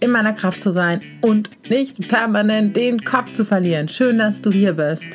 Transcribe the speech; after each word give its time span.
in 0.00 0.10
meiner 0.10 0.32
Kraft 0.32 0.62
zu 0.62 0.70
sein 0.70 1.00
und 1.20 1.50
nicht 1.70 2.08
permanent 2.08 2.76
den 2.76 3.04
Kopf 3.04 3.32
zu 3.32 3.44
verlieren. 3.44 3.88
Schön, 3.88 4.18
dass 4.18 4.40
du 4.40 4.50
hier 4.50 4.72
bist. 4.72 5.06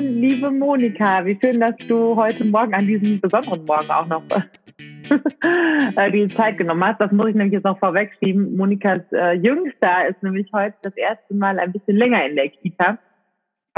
Liebe 0.00 0.50
Monika, 0.50 1.24
wie 1.24 1.38
schön, 1.42 1.58
dass 1.58 1.74
du 1.88 2.14
heute 2.14 2.44
Morgen 2.44 2.72
an 2.74 2.86
diesem 2.86 3.20
besonderen 3.20 3.64
Morgen 3.64 3.90
auch 3.90 4.06
noch 4.06 4.22
äh, 5.96 6.12
die 6.12 6.28
Zeit 6.36 6.58
genommen 6.58 6.84
hast. 6.84 7.00
Das 7.00 7.10
muss 7.10 7.28
ich 7.28 7.34
nämlich 7.34 7.54
jetzt 7.54 7.64
noch 7.64 7.78
vorwegschieben. 7.78 8.56
Monikas 8.56 9.00
äh, 9.12 9.32
Jüngster 9.32 10.06
ist 10.08 10.22
nämlich 10.22 10.48
heute 10.52 10.76
das 10.82 10.96
erste 10.96 11.34
Mal 11.34 11.58
ein 11.58 11.72
bisschen 11.72 11.96
länger 11.96 12.24
in 12.26 12.36
der 12.36 12.50
Kita 12.50 12.98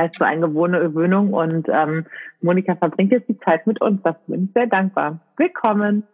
als 0.01 0.17
so 0.17 0.25
eine 0.25 0.49
Gewöhnung. 0.49 1.33
Und 1.33 1.69
ähm, 1.69 2.07
Monika 2.41 2.75
verbringt 2.75 3.13
jetzt 3.13 3.29
die 3.29 3.39
Zeit 3.39 3.67
mit 3.67 3.81
uns. 3.81 4.01
Das 4.03 4.17
bin 4.27 4.45
ich 4.45 4.51
sehr 4.55 4.67
dankbar. 4.67 5.21
Willkommen. 5.37 6.05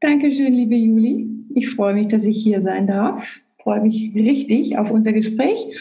Dankeschön, 0.00 0.52
liebe 0.52 0.74
Juli. 0.74 1.28
Ich 1.54 1.70
freue 1.70 1.94
mich, 1.94 2.08
dass 2.08 2.24
ich 2.24 2.42
hier 2.42 2.60
sein 2.60 2.86
darf. 2.86 3.40
Ich 3.56 3.62
freue 3.62 3.80
mich 3.80 4.12
richtig 4.14 4.78
auf 4.78 4.90
unser 4.90 5.12
Gespräch. 5.12 5.76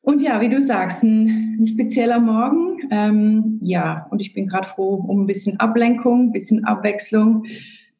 Und 0.00 0.22
ja, 0.22 0.40
wie 0.40 0.48
du 0.48 0.62
sagst, 0.62 1.02
ein, 1.02 1.58
ein 1.60 1.66
spezieller 1.66 2.18
Morgen. 2.18 2.88
Ähm, 2.90 3.58
ja, 3.62 4.06
und 4.10 4.20
ich 4.20 4.32
bin 4.32 4.46
gerade 4.46 4.66
froh 4.66 4.94
um 4.94 5.22
ein 5.22 5.26
bisschen 5.26 5.60
Ablenkung, 5.60 6.28
ein 6.28 6.32
bisschen 6.32 6.64
Abwechslung, 6.64 7.44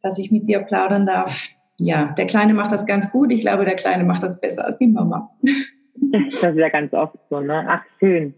dass 0.03 0.19
ich 0.19 0.31
mit 0.31 0.49
dir 0.49 0.61
plaudern 0.61 1.07
darf. 1.07 1.49
Ja, 1.77 2.15
der 2.17 2.27
Kleine 2.27 2.55
macht 2.55 2.73
das 2.73 2.87
ganz 2.87 3.11
gut. 3.13 3.31
Ich 3.31 3.43
glaube, 3.43 3.65
der 3.65 3.77
Kleine 3.77 4.05
macht 4.05 4.23
das 4.23 4.41
besser 4.41 4.65
als 4.65 4.79
die 4.79 4.89
Mama. 4.89 5.31
Das 6.11 6.43
ist 6.43 6.57
ja 6.57 6.69
ganz 6.69 6.93
oft 6.95 7.17
so, 7.29 7.41
ne? 7.41 7.65
Ach, 7.69 7.83
schön. 7.99 8.35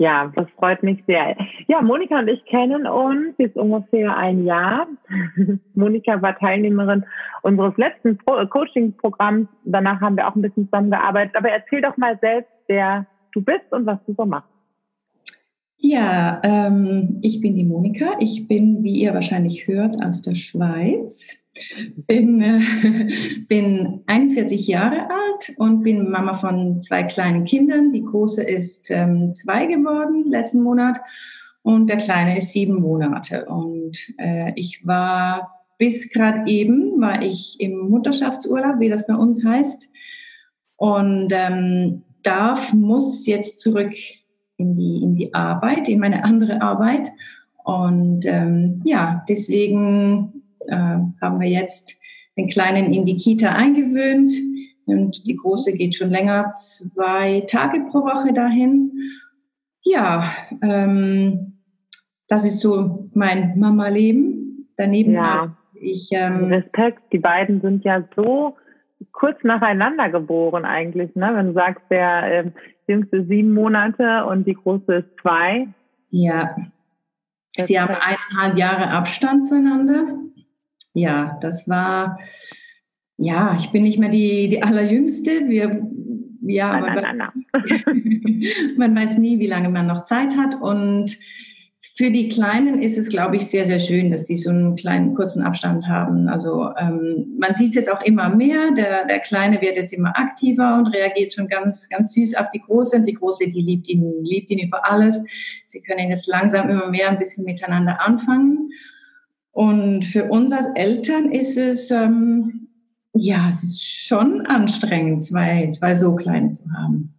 Ja, 0.00 0.32
das 0.36 0.46
freut 0.56 0.84
mich 0.84 1.02
sehr. 1.08 1.36
Ja, 1.66 1.82
Monika 1.82 2.20
und 2.20 2.28
ich 2.28 2.44
kennen 2.44 2.86
uns 2.86 3.34
jetzt 3.38 3.56
ungefähr 3.56 4.16
ein 4.16 4.44
Jahr. 4.44 4.86
Monika 5.74 6.22
war 6.22 6.38
Teilnehmerin 6.38 7.04
unseres 7.42 7.76
letzten 7.76 8.16
Coaching-Programms. 8.24 9.48
Danach 9.64 10.00
haben 10.00 10.16
wir 10.16 10.28
auch 10.28 10.36
ein 10.36 10.42
bisschen 10.42 10.66
zusammengearbeitet. 10.66 11.34
Aber 11.36 11.50
erzähl 11.50 11.82
doch 11.82 11.96
mal 11.96 12.16
selbst, 12.20 12.50
wer 12.68 13.06
du 13.32 13.42
bist 13.42 13.72
und 13.72 13.86
was 13.86 13.98
du 14.06 14.14
so 14.16 14.24
machst. 14.24 14.48
Ja, 15.78 16.40
ähm, 16.44 17.18
ich 17.22 17.40
bin 17.40 17.56
die 17.56 17.64
Monika. 17.64 18.16
Ich 18.20 18.46
bin, 18.46 18.84
wie 18.84 19.02
ihr 19.02 19.14
wahrscheinlich 19.14 19.66
hört, 19.66 19.96
aus 20.04 20.22
der 20.22 20.34
Schweiz. 20.36 21.44
Bin, 22.06 22.40
äh, 22.40 22.60
bin 23.48 24.02
41 24.06 24.66
Jahre 24.66 25.10
alt 25.10 25.54
und 25.56 25.82
bin 25.82 26.10
Mama 26.10 26.34
von 26.34 26.80
zwei 26.80 27.02
kleinen 27.02 27.44
Kindern. 27.44 27.92
Die 27.92 28.02
große 28.02 28.42
ist 28.42 28.90
ähm, 28.90 29.32
zwei 29.34 29.66
geworden 29.66 30.24
letzten 30.24 30.62
Monat 30.62 30.98
und 31.62 31.88
der 31.88 31.98
kleine 31.98 32.38
ist 32.38 32.52
sieben 32.52 32.80
Monate. 32.80 33.44
Und 33.46 33.98
äh, 34.18 34.52
ich 34.56 34.86
war 34.86 35.66
bis 35.78 36.10
gerade 36.10 36.50
eben, 36.50 37.00
war 37.00 37.22
ich 37.22 37.56
im 37.60 37.88
Mutterschaftsurlaub, 37.88 38.80
wie 38.80 38.88
das 38.88 39.06
bei 39.06 39.14
uns 39.14 39.44
heißt. 39.44 39.88
Und 40.76 41.28
ähm, 41.32 42.02
darf, 42.22 42.72
muss 42.72 43.26
jetzt 43.26 43.60
zurück 43.60 43.94
in 44.56 44.74
die, 44.74 45.02
in 45.02 45.14
die 45.14 45.34
Arbeit, 45.34 45.88
in 45.88 46.00
meine 46.00 46.24
andere 46.24 46.60
Arbeit. 46.60 47.10
Und 47.64 48.26
ähm, 48.26 48.82
ja, 48.84 49.24
deswegen 49.28 50.42
äh, 50.66 50.98
haben 51.20 51.40
wir 51.40 51.48
jetzt 51.48 52.00
den 52.36 52.48
Kleinen 52.48 52.92
in 52.92 53.04
die 53.04 53.16
Kita 53.16 53.52
eingewöhnt 53.52 54.32
und 54.86 55.26
die 55.26 55.36
Große 55.36 55.72
geht 55.72 55.94
schon 55.94 56.10
länger, 56.10 56.50
zwei 56.52 57.42
Tage 57.46 57.80
pro 57.90 58.00
Woche 58.00 58.32
dahin. 58.32 58.92
Ja, 59.84 60.32
ähm, 60.62 61.58
das 62.28 62.44
ist 62.44 62.60
so 62.60 63.10
mein 63.14 63.58
Mama-Leben. 63.58 64.68
Daneben 64.76 65.12
ja. 65.12 65.22
habe 65.22 65.56
ich... 65.74 66.08
Ähm, 66.12 66.44
Respekt, 66.44 67.02
die 67.12 67.18
beiden 67.18 67.60
sind 67.60 67.84
ja 67.84 68.04
so 68.16 68.56
kurz 69.12 69.42
nacheinander 69.44 70.08
geboren 70.10 70.64
eigentlich, 70.64 71.14
ne? 71.14 71.30
Wenn 71.34 71.48
du 71.48 71.52
sagst, 71.54 71.84
der 71.90 72.22
äh, 72.46 72.50
jüngste 72.86 73.24
sieben 73.26 73.52
Monate 73.52 74.24
und 74.26 74.46
die 74.46 74.54
große 74.54 74.94
ist 74.94 75.20
zwei. 75.20 75.68
Ja. 76.10 76.56
Sie 77.50 77.78
haben 77.78 77.94
eineinhalb 77.94 78.58
Jahre 78.58 78.90
Abstand 78.90 79.44
zueinander 79.46 80.06
ja, 80.98 81.38
das 81.40 81.68
war, 81.68 82.18
ja, 83.16 83.56
ich 83.58 83.70
bin 83.70 83.82
nicht 83.84 83.98
mehr 83.98 84.08
die, 84.08 84.48
die 84.48 84.62
allerjüngste. 84.62 85.48
Wir, 85.48 85.86
ja, 86.42 86.80
man, 86.80 87.32
man 88.76 88.96
weiß 88.96 89.18
nie, 89.18 89.38
wie 89.38 89.46
lange 89.46 89.68
man 89.68 89.86
noch 89.86 90.04
Zeit 90.04 90.36
hat. 90.36 90.60
Und 90.60 91.18
für 91.96 92.10
die 92.10 92.28
Kleinen 92.28 92.80
ist 92.82 92.96
es, 92.96 93.08
glaube 93.08 93.36
ich, 93.36 93.46
sehr, 93.46 93.64
sehr 93.64 93.78
schön, 93.78 94.10
dass 94.10 94.26
sie 94.26 94.36
so 94.36 94.50
einen 94.50 94.76
kleinen, 94.76 95.14
kurzen 95.14 95.42
Abstand 95.42 95.86
haben. 95.86 96.28
Also 96.28 96.70
ähm, 96.78 97.36
man 97.38 97.54
sieht 97.54 97.70
es 97.70 97.74
jetzt 97.76 97.92
auch 97.92 98.02
immer 98.02 98.34
mehr. 98.34 98.72
Der, 98.76 99.04
der 99.06 99.20
Kleine 99.20 99.60
wird 99.60 99.76
jetzt 99.76 99.92
immer 99.92 100.16
aktiver 100.16 100.78
und 100.78 100.88
reagiert 100.88 101.32
schon 101.34 101.48
ganz, 101.48 101.88
ganz 101.88 102.14
süß 102.14 102.36
auf 102.36 102.50
die 102.50 102.60
Große. 102.60 102.96
Und 102.96 103.04
die 103.06 103.14
Große, 103.14 103.48
die 103.48 103.60
liebt 103.60 103.88
ihn, 103.88 104.12
liebt 104.22 104.50
ihn 104.50 104.60
über 104.60 104.88
alles. 104.88 105.24
Sie 105.66 105.80
können 105.82 106.10
jetzt 106.10 106.28
langsam 106.28 106.68
immer 106.68 106.88
mehr 106.88 107.08
ein 107.08 107.18
bisschen 107.18 107.44
miteinander 107.44 108.04
anfangen. 108.04 108.70
Und 109.58 110.04
für 110.04 110.26
uns 110.26 110.52
als 110.52 110.68
Eltern 110.76 111.32
ist 111.32 111.58
es, 111.58 111.90
ähm, 111.90 112.68
ja, 113.12 113.48
es 113.50 113.64
ist 113.64 113.82
schon 113.82 114.46
anstrengend, 114.46 115.24
zwei, 115.24 115.68
zwei 115.72 115.96
so 115.96 116.14
kleine 116.14 116.52
zu 116.52 116.70
haben. 116.72 117.12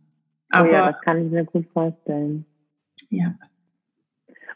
Aber, 0.48 0.70
oh 0.70 0.72
ja, 0.72 0.92
das 0.94 1.02
kann 1.02 1.26
ich 1.26 1.32
mir 1.34 1.44
gut 1.44 1.68
vorstellen. 1.74 2.46
Ja. 3.10 3.36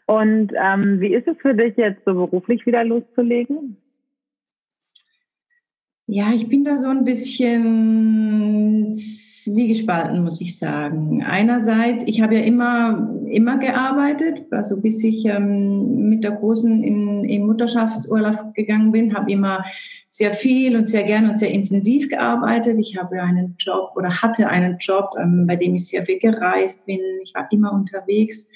Und 0.06 0.52
ähm, 0.56 0.98
wie 1.02 1.12
ist 1.12 1.28
es 1.28 1.36
für 1.42 1.52
dich 1.52 1.76
jetzt 1.76 2.02
so 2.06 2.14
beruflich 2.14 2.64
wieder 2.64 2.84
loszulegen? 2.84 3.76
Ja, 6.06 6.32
ich 6.32 6.48
bin 6.48 6.64
da 6.64 6.78
so 6.78 6.88
ein 6.88 7.04
bisschen 7.04 8.94
zwiegespalten, 9.44 10.22
muss 10.22 10.40
ich 10.40 10.58
sagen. 10.58 11.22
Einerseits, 11.22 12.02
ich 12.06 12.20
habe 12.20 12.36
ja 12.36 12.42
immer, 12.42 13.14
immer 13.28 13.58
gearbeitet, 13.58 14.46
also 14.50 14.80
bis 14.80 15.04
ich 15.04 15.26
ähm, 15.26 16.08
mit 16.08 16.24
der 16.24 16.32
Großen 16.32 16.82
in, 16.82 17.24
in 17.24 17.46
Mutterschaftsurlaub 17.46 18.54
gegangen 18.54 18.92
bin, 18.92 19.14
habe 19.14 19.30
immer 19.30 19.64
sehr 20.08 20.32
viel 20.32 20.76
und 20.76 20.86
sehr 20.86 21.02
gern 21.02 21.28
und 21.28 21.38
sehr 21.38 21.50
intensiv 21.50 22.08
gearbeitet. 22.08 22.78
Ich 22.78 22.96
habe 22.96 23.20
einen 23.20 23.56
Job 23.58 23.92
oder 23.96 24.22
hatte 24.22 24.48
einen 24.48 24.78
Job, 24.78 25.10
ähm, 25.18 25.46
bei 25.46 25.56
dem 25.56 25.74
ich 25.74 25.88
sehr 25.88 26.04
viel 26.04 26.18
gereist 26.18 26.86
bin. 26.86 27.00
Ich 27.22 27.34
war 27.34 27.48
immer 27.50 27.72
unterwegs. 27.72 28.50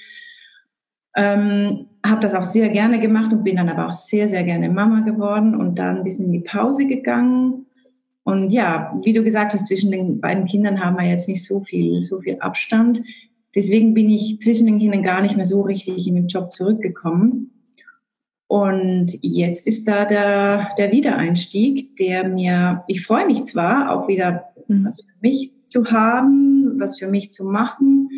Ähm, 1.16 1.87
habe 2.06 2.21
das 2.21 2.34
auch 2.34 2.44
sehr 2.44 2.69
gerne 2.69 3.00
gemacht 3.00 3.32
und 3.32 3.44
bin 3.44 3.56
dann 3.56 3.69
aber 3.69 3.88
auch 3.88 3.93
sehr, 3.93 4.28
sehr 4.28 4.44
gerne 4.44 4.69
Mama 4.69 5.00
geworden 5.00 5.54
und 5.54 5.78
dann 5.78 5.98
ein 5.98 6.04
bisschen 6.04 6.27
in 6.27 6.32
die 6.32 6.41
Pause 6.41 6.87
gegangen. 6.87 7.66
Und 8.28 8.50
ja, 8.50 8.93
wie 9.05 9.15
du 9.15 9.25
gesagt 9.25 9.55
hast, 9.55 9.69
zwischen 9.69 9.91
den 9.91 10.21
beiden 10.21 10.44
Kindern 10.44 10.84
haben 10.84 10.99
wir 10.99 11.09
jetzt 11.09 11.28
nicht 11.28 11.43
so 11.43 11.61
viel, 11.61 12.03
so 12.03 12.21
viel 12.21 12.37
Abstand. 12.41 13.03
Deswegen 13.55 13.94
bin 13.94 14.11
ich 14.11 14.39
zwischen 14.43 14.66
den 14.66 14.78
Kindern 14.78 15.03
gar 15.03 15.22
nicht 15.22 15.34
mehr 15.34 15.47
so 15.47 15.62
richtig 15.62 16.06
in 16.06 16.15
den 16.15 16.28
Job 16.28 16.53
zurückgekommen. 16.53 17.53
Und 18.47 19.16
jetzt 19.22 19.66
ist 19.66 19.89
da 19.89 20.05
der, 20.05 20.75
der 20.77 20.92
Wiedereinstieg, 20.92 21.97
der 21.97 22.28
mir, 22.28 22.84
ich 22.86 23.03
freue 23.03 23.25
mich 23.25 23.45
zwar 23.45 23.92
auch 23.92 24.09
wieder 24.09 24.45
mhm. 24.66 24.84
was 24.84 25.01
für 25.01 25.16
mich 25.22 25.53
zu 25.65 25.91
haben, 25.91 26.78
was 26.78 26.98
für 26.98 27.09
mich 27.09 27.33
zu 27.33 27.47
machen, 27.47 28.10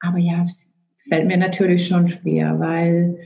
aber 0.00 0.16
ja, 0.16 0.40
es 0.40 0.66
fällt 1.10 1.26
mir 1.26 1.36
natürlich 1.36 1.86
schon 1.86 2.08
schwer, 2.08 2.58
weil, 2.58 3.18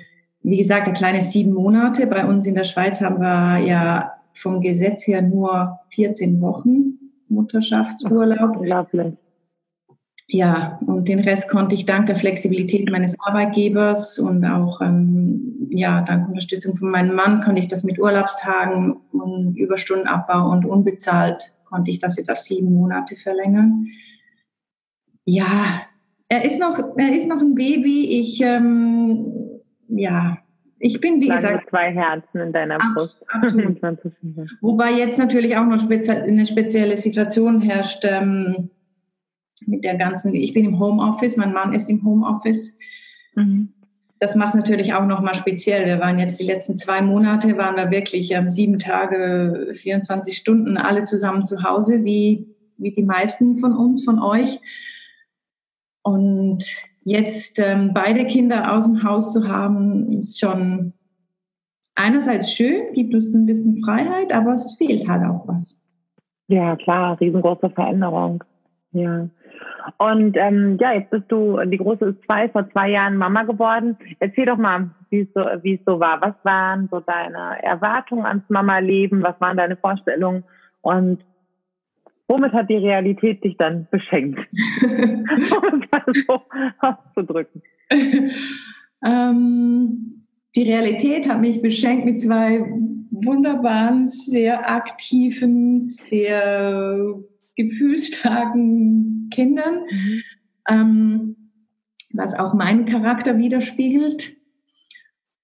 wie 0.43 0.59
gesagt, 0.59 0.89
der 0.89 0.95
kleine 0.95 1.23
sieben 1.23 1.53
Monate. 1.53 2.09
Bei 2.09 2.27
uns 2.27 2.49
in 2.49 2.57
der 2.57 2.65
Schweiz 2.65 3.01
haben 3.01 3.21
wir 3.21 3.59
ja 3.65 4.20
vom 4.35 4.61
Gesetz 4.61 5.07
her 5.07 5.23
nur 5.23 5.79
14 5.91 6.41
Wochen 6.41 6.99
Mutterschaftsurlaub. 7.29 8.57
Unglaublich. 8.57 9.15
Ja, 10.33 10.79
und 10.87 11.09
den 11.09 11.19
Rest 11.19 11.49
konnte 11.49 11.75
ich 11.75 11.87
dank 11.87 12.07
der 12.07 12.15
Flexibilität 12.15 12.89
meines 12.89 13.19
Arbeitgebers 13.19 14.19
und 14.21 14.45
auch 14.45 14.81
ähm, 14.81 15.69
ja, 15.71 16.03
dank 16.03 16.29
Unterstützung 16.29 16.77
von 16.77 16.91
meinem 16.91 17.17
Mann 17.17 17.41
konnte 17.41 17.61
ich 17.61 17.67
das 17.67 17.83
mit 17.83 17.99
Urlaubstagen 17.99 18.97
und 19.13 19.57
Überstundenabbau 19.57 20.51
und 20.51 20.65
unbezahlt 20.65 21.53
konnte 21.65 21.91
ich 21.91 21.99
das 21.99 22.17
jetzt 22.17 22.31
auf 22.31 22.39
sieben 22.39 22.73
Monate 22.73 23.17
verlängern. 23.17 23.87
Ja, 25.25 25.83
er 26.29 26.45
ist 26.45 26.61
noch, 26.61 26.79
er 26.97 27.17
ist 27.17 27.29
noch 27.29 27.41
ein 27.41 27.57
Baby. 27.57 28.21
Ich, 28.21 28.41
ähm, 28.41 29.61
ja, 29.89 30.39
ich 30.83 30.99
bin, 30.99 31.21
wie 31.21 31.29
Lange 31.29 31.43
gesagt. 31.43 31.69
zwei 31.69 31.93
Herzen 31.93 32.41
in 32.41 32.53
deiner 32.53 32.79
Brust. 32.79 33.23
Wobei 34.63 34.93
jetzt 34.93 35.19
natürlich 35.19 35.57
auch 35.57 35.67
noch 35.67 35.89
eine 35.89 36.47
spezielle 36.47 36.97
Situation 36.97 37.61
herrscht 37.61 38.03
ähm, 38.05 38.71
mit 39.67 39.85
der 39.85 39.97
ganzen, 39.97 40.35
ich 40.35 40.55
bin 40.55 40.65
im 40.65 40.81
Homeoffice, 40.81 41.37
mein 41.37 41.53
Mann 41.53 41.75
ist 41.75 41.91
im 41.91 42.03
Homeoffice. 42.03 42.79
Mhm. 43.35 43.75
Das 44.19 44.35
macht 44.35 44.51
es 44.51 44.55
natürlich 44.55 44.95
auch 44.95 45.05
noch 45.05 45.21
mal 45.21 45.35
speziell. 45.35 45.85
Wir 45.85 46.01
waren 46.01 46.19
jetzt 46.19 46.41
die 46.41 46.45
letzten 46.45 46.79
zwei 46.79 47.03
Monate, 47.03 47.59
waren 47.59 47.77
wir 47.77 47.91
wirklich 47.91 48.31
ähm, 48.31 48.49
sieben 48.49 48.79
Tage, 48.79 49.73
24 49.75 50.35
Stunden 50.35 50.79
alle 50.79 51.05
zusammen 51.05 51.45
zu 51.45 51.63
Hause, 51.63 52.05
wie, 52.05 52.47
wie 52.79 52.93
die 52.93 53.03
meisten 53.03 53.59
von 53.59 53.77
uns, 53.77 54.03
von 54.03 54.19
euch. 54.19 54.61
Und 56.03 56.65
jetzt 57.03 57.59
ähm, 57.59 57.93
beide 57.95 58.27
Kinder 58.27 58.75
aus 58.75 58.85
dem 58.85 59.03
Haus 59.03 59.33
zu 59.33 59.49
haben, 59.49 60.09
ist 60.09 60.39
schon 60.39 60.93
einerseits 61.95 62.53
schön, 62.53 62.93
gibt 62.95 63.15
uns 63.15 63.35
ein 63.35 63.47
bisschen 63.47 63.83
Freiheit, 63.85 64.33
aber 64.33 64.53
es 64.53 64.77
fehlt 64.77 65.09
halt 65.09 65.25
auch 65.25 65.47
was. 65.49 65.81
Ja, 66.49 66.77
klar, 66.77 67.21
riesengroße 67.21 67.71
Veränderung. 67.71 68.43
Ja. 68.93 69.29
Und 69.99 70.37
ähm, 70.37 70.79
ja, 70.81 70.93
jetzt 70.93 71.11
bist 71.11 71.25
du, 71.29 71.59
die 71.65 71.79
Große 71.79 72.07
ist 72.07 72.25
zwei, 72.25 72.49
vor 72.49 72.69
zwei 72.71 72.91
Jahren 72.91 73.17
Mama 73.17 73.45
geworden. 73.45 73.97
Erzähl 74.19 74.47
doch 74.47 74.57
mal, 74.57 74.91
wie 75.11 75.29
so, 75.35 75.41
es 75.41 75.81
so 75.87 76.01
war. 76.01 76.21
Was 76.21 76.35
waren 76.43 76.89
so 76.91 77.01
deine 77.01 77.63
Erwartungen 77.63 78.27
ans 78.27 78.45
Mama-Leben? 78.49 79.23
Was 79.23 79.41
waren 79.41 79.57
deine 79.57 79.77
Vorstellungen? 79.77 80.45
Und 80.83 81.25
womit 82.31 82.53
hat 82.53 82.71
die 82.71 82.77
Realität 82.77 83.43
dich 83.43 83.57
dann 83.57 83.89
beschenkt? 83.91 84.39
um 84.83 85.83
es 85.83 86.25
so 86.27 86.41
auszudrücken. 86.79 87.61
Ähm, 89.05 90.27
die 90.55 90.63
Realität 90.63 91.29
hat 91.29 91.41
mich 91.41 91.61
beschenkt 91.61 92.05
mit 92.05 92.21
zwei 92.21 92.61
wunderbaren, 93.11 94.09
sehr 94.09 94.71
aktiven, 94.71 95.81
sehr 95.81 97.17
gefühlsstarken 97.57 99.29
Kindern, 99.33 99.81
mhm. 99.91 100.23
ähm, 100.69 101.37
was 102.13 102.35
auch 102.35 102.55
meinen 102.55 102.85
Charakter 102.85 103.39
widerspiegelt. 103.39 104.33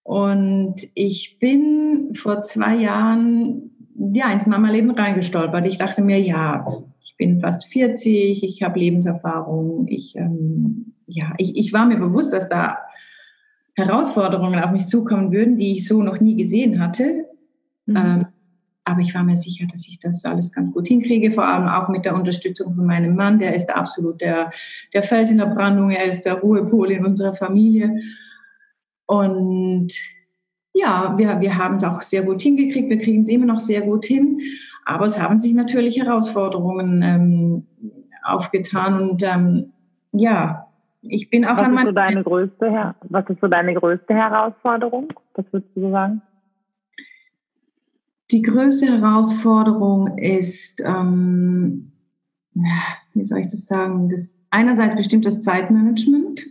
Und 0.04 0.76
ich 0.94 1.38
bin 1.40 2.14
vor 2.14 2.42
zwei 2.42 2.76
Jahren 2.76 3.75
ja, 3.98 4.30
ins 4.30 4.46
Mama-Leben 4.46 4.90
reingestolpert. 4.90 5.66
Ich 5.66 5.78
dachte 5.78 6.02
mir, 6.02 6.20
ja, 6.20 6.66
ich 7.04 7.16
bin 7.16 7.40
fast 7.40 7.66
40, 7.66 8.44
ich 8.44 8.62
habe 8.62 8.78
Lebenserfahrung, 8.78 9.86
ich, 9.88 10.16
ähm, 10.16 10.94
ja, 11.06 11.32
ich, 11.38 11.56
ich 11.56 11.72
war 11.72 11.86
mir 11.86 11.96
bewusst, 11.96 12.32
dass 12.32 12.48
da 12.48 12.78
Herausforderungen 13.74 14.62
auf 14.62 14.70
mich 14.70 14.86
zukommen 14.86 15.32
würden, 15.32 15.56
die 15.56 15.72
ich 15.72 15.86
so 15.86 16.02
noch 16.02 16.20
nie 16.20 16.36
gesehen 16.36 16.80
hatte. 16.80 17.26
Mhm. 17.86 17.96
Ähm, 17.96 18.26
aber 18.84 19.00
ich 19.00 19.14
war 19.14 19.24
mir 19.24 19.36
sicher, 19.36 19.66
dass 19.70 19.86
ich 19.88 19.98
das 19.98 20.24
alles 20.24 20.52
ganz 20.52 20.72
gut 20.72 20.86
hinkriege, 20.86 21.32
vor 21.32 21.44
allem 21.44 21.66
auch 21.66 21.88
mit 21.88 22.04
der 22.04 22.14
Unterstützung 22.14 22.72
von 22.72 22.86
meinem 22.86 23.16
Mann. 23.16 23.40
Der 23.40 23.54
ist 23.54 23.74
absolut 23.74 24.20
der, 24.20 24.50
der 24.94 25.02
Fels 25.02 25.30
in 25.30 25.38
der 25.38 25.46
Brandung, 25.46 25.90
er 25.90 26.04
ist 26.04 26.22
der 26.22 26.34
Ruhepol 26.34 26.92
in 26.92 27.04
unserer 27.04 27.32
Familie. 27.32 28.00
Und 29.06 29.92
ja, 30.76 31.14
wir, 31.16 31.40
wir 31.40 31.56
haben 31.56 31.76
es 31.76 31.84
auch 31.84 32.02
sehr 32.02 32.22
gut 32.22 32.42
hingekriegt, 32.42 32.90
wir 32.90 32.98
kriegen 32.98 33.22
es 33.22 33.28
immer 33.28 33.46
noch 33.46 33.60
sehr 33.60 33.80
gut 33.80 34.04
hin, 34.04 34.40
aber 34.84 35.06
es 35.06 35.20
haben 35.20 35.40
sich 35.40 35.54
natürlich 35.54 35.98
Herausforderungen 35.98 37.02
ähm, 37.02 37.66
aufgetan 38.22 39.10
und 39.10 39.22
ähm, 39.22 39.72
ja, 40.12 40.66
ich 41.02 41.30
bin 41.30 41.44
auch 41.44 41.56
was 41.56 41.66
an 41.66 41.76
ist 41.76 41.84
so 41.84 41.92
deine 41.92 42.22
größte, 42.22 42.94
Was 43.08 43.28
ist 43.28 43.40
so 43.40 43.48
deine 43.48 43.74
größte 43.74 44.14
Herausforderung? 44.14 45.08
Was 45.34 45.44
würdest 45.52 45.76
du 45.76 45.90
sagen? 45.90 46.22
Die 48.32 48.42
größte 48.42 48.86
Herausforderung 48.86 50.18
ist, 50.18 50.82
ähm, 50.84 51.92
wie 53.14 53.24
soll 53.24 53.38
ich 53.38 53.46
das 53.46 53.66
sagen, 53.66 54.08
das, 54.08 54.40
einerseits 54.50 54.96
bestimmt 54.96 55.26
das 55.26 55.42
Zeitmanagement. 55.42 56.44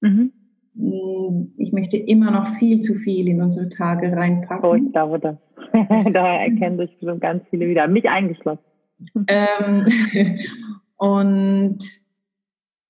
Mhm. 0.00 0.32
Mm, 0.80 1.52
ich 1.58 1.72
möchte 1.72 1.96
immer 1.96 2.30
noch 2.30 2.46
viel 2.58 2.80
zu 2.80 2.94
viel 2.94 3.28
in 3.28 3.42
unsere 3.42 3.68
Tage 3.68 4.12
reinpacken. 4.16 4.68
Oh, 4.68 4.74
ich 4.74 4.92
glaube 4.92 5.18
das. 5.20 5.36
da 6.12 6.36
erkennen 6.38 6.78
sich 6.78 6.90
bestimmt 6.98 7.20
ganz 7.20 7.44
viele 7.50 7.68
wieder, 7.68 7.86
mich 7.86 8.08
eingeschlossen. 8.08 8.64
Ähm, 9.28 9.86
und 10.96 11.78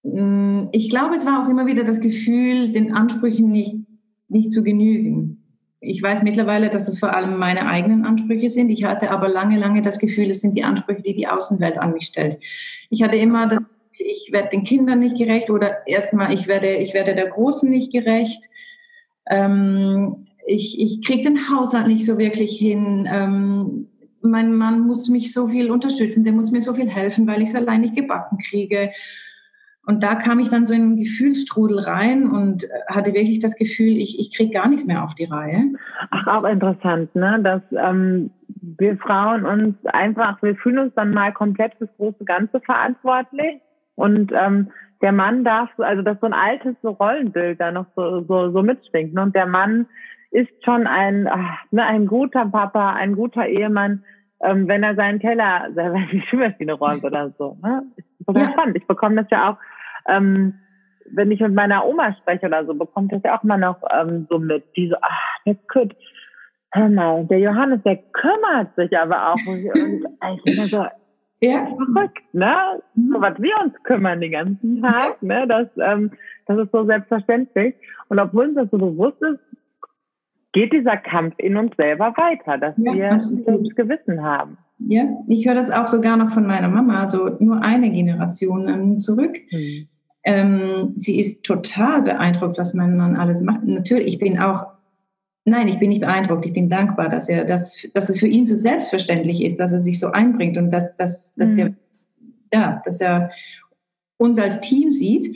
mm, 0.04 0.68
ich 0.72 0.88
glaube, 0.88 1.16
es 1.16 1.26
war 1.26 1.44
auch 1.44 1.50
immer 1.50 1.66
wieder 1.66 1.82
das 1.82 2.00
Gefühl, 2.00 2.70
den 2.70 2.94
Ansprüchen 2.94 3.50
nicht, 3.50 3.76
nicht 4.28 4.52
zu 4.52 4.62
genügen. 4.62 5.36
Ich 5.80 6.02
weiß 6.02 6.22
mittlerweile, 6.22 6.68
dass 6.68 6.88
es 6.88 6.98
vor 6.98 7.16
allem 7.16 7.38
meine 7.38 7.66
eigenen 7.66 8.04
Ansprüche 8.04 8.50
sind. 8.50 8.70
Ich 8.70 8.84
hatte 8.84 9.10
aber 9.10 9.28
lange, 9.28 9.58
lange 9.58 9.82
das 9.82 9.98
Gefühl, 9.98 10.30
es 10.30 10.42
sind 10.42 10.56
die 10.56 10.62
Ansprüche, 10.62 11.02
die 11.02 11.14
die 11.14 11.26
Außenwelt 11.26 11.78
an 11.78 11.94
mich 11.94 12.04
stellt. 12.04 12.38
Ich 12.90 13.02
hatte 13.02 13.16
immer 13.16 13.48
das 13.48 13.60
ich 14.00 14.32
werde 14.32 14.48
den 14.48 14.64
Kindern 14.64 15.00
nicht 15.00 15.16
gerecht 15.16 15.50
oder 15.50 15.86
erstmal, 15.86 16.32
ich 16.32 16.48
werde, 16.48 16.76
ich 16.76 16.94
werde 16.94 17.14
der 17.14 17.28
Großen 17.28 17.70
nicht 17.70 17.92
gerecht. 17.92 18.48
Ähm, 19.28 20.26
ich 20.46 20.80
ich 20.80 21.06
kriege 21.06 21.22
den 21.22 21.50
Haushalt 21.50 21.86
nicht 21.86 22.04
so 22.04 22.18
wirklich 22.18 22.58
hin. 22.58 23.08
Ähm, 23.10 23.88
mein 24.22 24.54
Mann 24.54 24.80
muss 24.80 25.08
mich 25.08 25.32
so 25.32 25.48
viel 25.48 25.70
unterstützen, 25.70 26.24
der 26.24 26.32
muss 26.32 26.50
mir 26.50 26.60
so 26.60 26.74
viel 26.74 26.88
helfen, 26.88 27.26
weil 27.26 27.42
ich 27.42 27.50
es 27.50 27.54
allein 27.54 27.82
nicht 27.82 27.96
gebacken 27.96 28.38
kriege. 28.38 28.90
Und 29.86 30.02
da 30.02 30.14
kam 30.14 30.40
ich 30.40 30.50
dann 30.50 30.66
so 30.66 30.74
in 30.74 30.82
einen 30.82 30.96
Gefühlsstrudel 30.98 31.80
rein 31.80 32.30
und 32.30 32.66
hatte 32.88 33.14
wirklich 33.14 33.40
das 33.40 33.56
Gefühl, 33.56 33.96
ich, 33.96 34.20
ich 34.20 34.34
kriege 34.34 34.52
gar 34.52 34.68
nichts 34.68 34.86
mehr 34.86 35.02
auf 35.02 35.14
die 35.14 35.24
Reihe. 35.24 35.72
Ach, 36.10 36.26
auch 36.26 36.44
interessant, 36.44 37.14
ne? 37.16 37.40
dass 37.42 37.62
ähm, 37.72 38.30
wir 38.78 38.98
Frauen 38.98 39.46
uns 39.46 39.74
einfach, 39.86 40.40
wir 40.42 40.54
fühlen 40.56 40.78
uns 40.78 40.94
dann 40.94 41.12
mal 41.12 41.32
komplett 41.32 41.74
fürs 41.76 41.90
große 41.96 42.24
Ganze 42.24 42.60
verantwortlich 42.60 43.60
und 44.00 44.32
ähm, 44.32 44.70
der 45.02 45.12
Mann 45.12 45.44
darf, 45.44 45.68
also 45.78 46.02
das 46.02 46.18
so 46.20 46.26
ein 46.26 46.32
altes 46.32 46.74
so 46.82 46.90
Rollenbild 46.90 47.60
da 47.60 47.70
noch 47.70 47.86
so, 47.94 48.22
so, 48.22 48.50
so 48.50 48.62
mitschwingt. 48.62 49.14
Ne? 49.14 49.22
Und 49.22 49.34
der 49.34 49.46
Mann 49.46 49.86
ist 50.30 50.50
schon 50.64 50.86
ein, 50.86 51.28
ach, 51.28 51.58
ne, 51.70 51.84
ein 51.84 52.06
guter 52.06 52.46
Papa, 52.46 52.94
ein 52.94 53.14
guter 53.14 53.46
Ehemann, 53.46 54.04
ähm, 54.42 54.68
wenn 54.68 54.82
er 54.82 54.94
seinen 54.94 55.20
Teller 55.20 55.68
selber 55.74 55.96
in 56.10 56.10
die 56.10 56.22
Spülmaschine 56.22 56.72
räumt 56.72 57.04
oder 57.04 57.32
so. 57.38 57.58
Ne? 57.62 57.82
Ist 57.96 58.26
total 58.26 58.42
ja. 58.42 58.52
spannend. 58.52 58.76
Ich 58.76 58.86
bekomme 58.86 59.16
das 59.16 59.26
ja 59.30 59.50
auch, 59.50 59.56
ähm, 60.08 60.54
wenn 61.12 61.30
ich 61.30 61.40
mit 61.40 61.54
meiner 61.54 61.84
Oma 61.84 62.14
spreche 62.20 62.46
oder 62.46 62.64
so, 62.64 62.74
bekommt 62.74 63.12
das 63.12 63.22
ja 63.22 63.38
auch 63.38 63.42
mal 63.42 63.58
noch 63.58 63.82
ähm, 63.92 64.26
so 64.30 64.38
mit. 64.38 64.64
Die 64.76 64.88
so, 64.88 64.96
ach, 65.00 65.36
der 65.44 65.56
Kütt, 65.66 65.94
hör 66.72 66.88
mal, 66.88 67.24
der 67.26 67.40
Johannes, 67.40 67.82
der 67.84 67.96
kümmert 68.12 68.74
sich 68.76 68.96
aber 68.96 69.32
auch. 69.32 69.46
Und 69.46 70.06
ich, 70.44 70.58
und 70.58 70.68
so, 70.68 70.86
ja. 71.40 71.66
Verrückt, 71.66 72.22
ne? 72.32 72.54
So 72.94 73.18
mhm. 73.18 73.22
was 73.22 73.40
wir 73.40 73.54
uns 73.64 73.74
kümmern 73.82 74.20
den 74.20 74.32
ganzen 74.32 74.82
Tag, 74.82 75.22
ne? 75.22 75.46
Das, 75.48 75.68
ähm, 75.82 76.12
das 76.46 76.58
ist 76.58 76.72
so 76.72 76.84
selbstverständlich. 76.84 77.74
Und 78.08 78.18
obwohl 78.18 78.48
uns 78.48 78.56
das 78.56 78.70
so 78.70 78.78
bewusst 78.78 79.20
ist, 79.22 79.40
geht 80.52 80.72
dieser 80.72 80.96
Kampf 80.96 81.34
in 81.38 81.56
uns 81.56 81.74
selber 81.76 82.12
weiter, 82.16 82.58
dass 82.58 82.74
ja, 82.76 82.92
wir 82.92 83.10
ein 83.10 83.68
Gewissen 83.76 84.22
haben. 84.22 84.58
Ja, 84.78 85.04
ich 85.28 85.46
höre 85.46 85.54
das 85.54 85.70
auch 85.70 85.86
sogar 85.86 86.16
noch 86.16 86.30
von 86.30 86.46
meiner 86.46 86.68
Mama, 86.68 87.06
so 87.06 87.36
nur 87.38 87.62
eine 87.64 87.90
Generation 87.90 88.98
zurück. 88.98 89.36
Hm. 89.50 89.88
Ähm, 90.24 90.92
sie 90.96 91.18
ist 91.18 91.44
total 91.44 92.02
beeindruckt, 92.02 92.58
was 92.58 92.74
mein 92.74 92.96
Mann 92.96 93.16
alles 93.16 93.42
macht. 93.42 93.64
Natürlich, 93.64 94.14
ich 94.14 94.18
bin 94.18 94.38
auch 94.38 94.66
Nein, 95.44 95.68
ich 95.68 95.78
bin 95.78 95.88
nicht 95.88 96.02
beeindruckt. 96.02 96.44
Ich 96.46 96.52
bin 96.52 96.68
dankbar, 96.68 97.08
dass 97.08 97.28
er, 97.28 97.44
dass, 97.44 97.86
dass 97.94 98.08
es 98.08 98.20
für 98.20 98.26
ihn 98.26 98.46
so 98.46 98.54
selbstverständlich 98.54 99.42
ist, 99.42 99.58
dass 99.58 99.72
er 99.72 99.80
sich 99.80 99.98
so 99.98 100.08
einbringt 100.08 100.58
und 100.58 100.70
dass, 100.70 100.96
dass, 100.96 101.32
dass, 101.34 101.50
mhm. 101.50 101.58
er, 101.58 101.74
ja, 102.52 102.82
dass 102.84 103.00
er 103.00 103.30
uns 104.18 104.38
als 104.38 104.60
Team 104.60 104.92
sieht. 104.92 105.34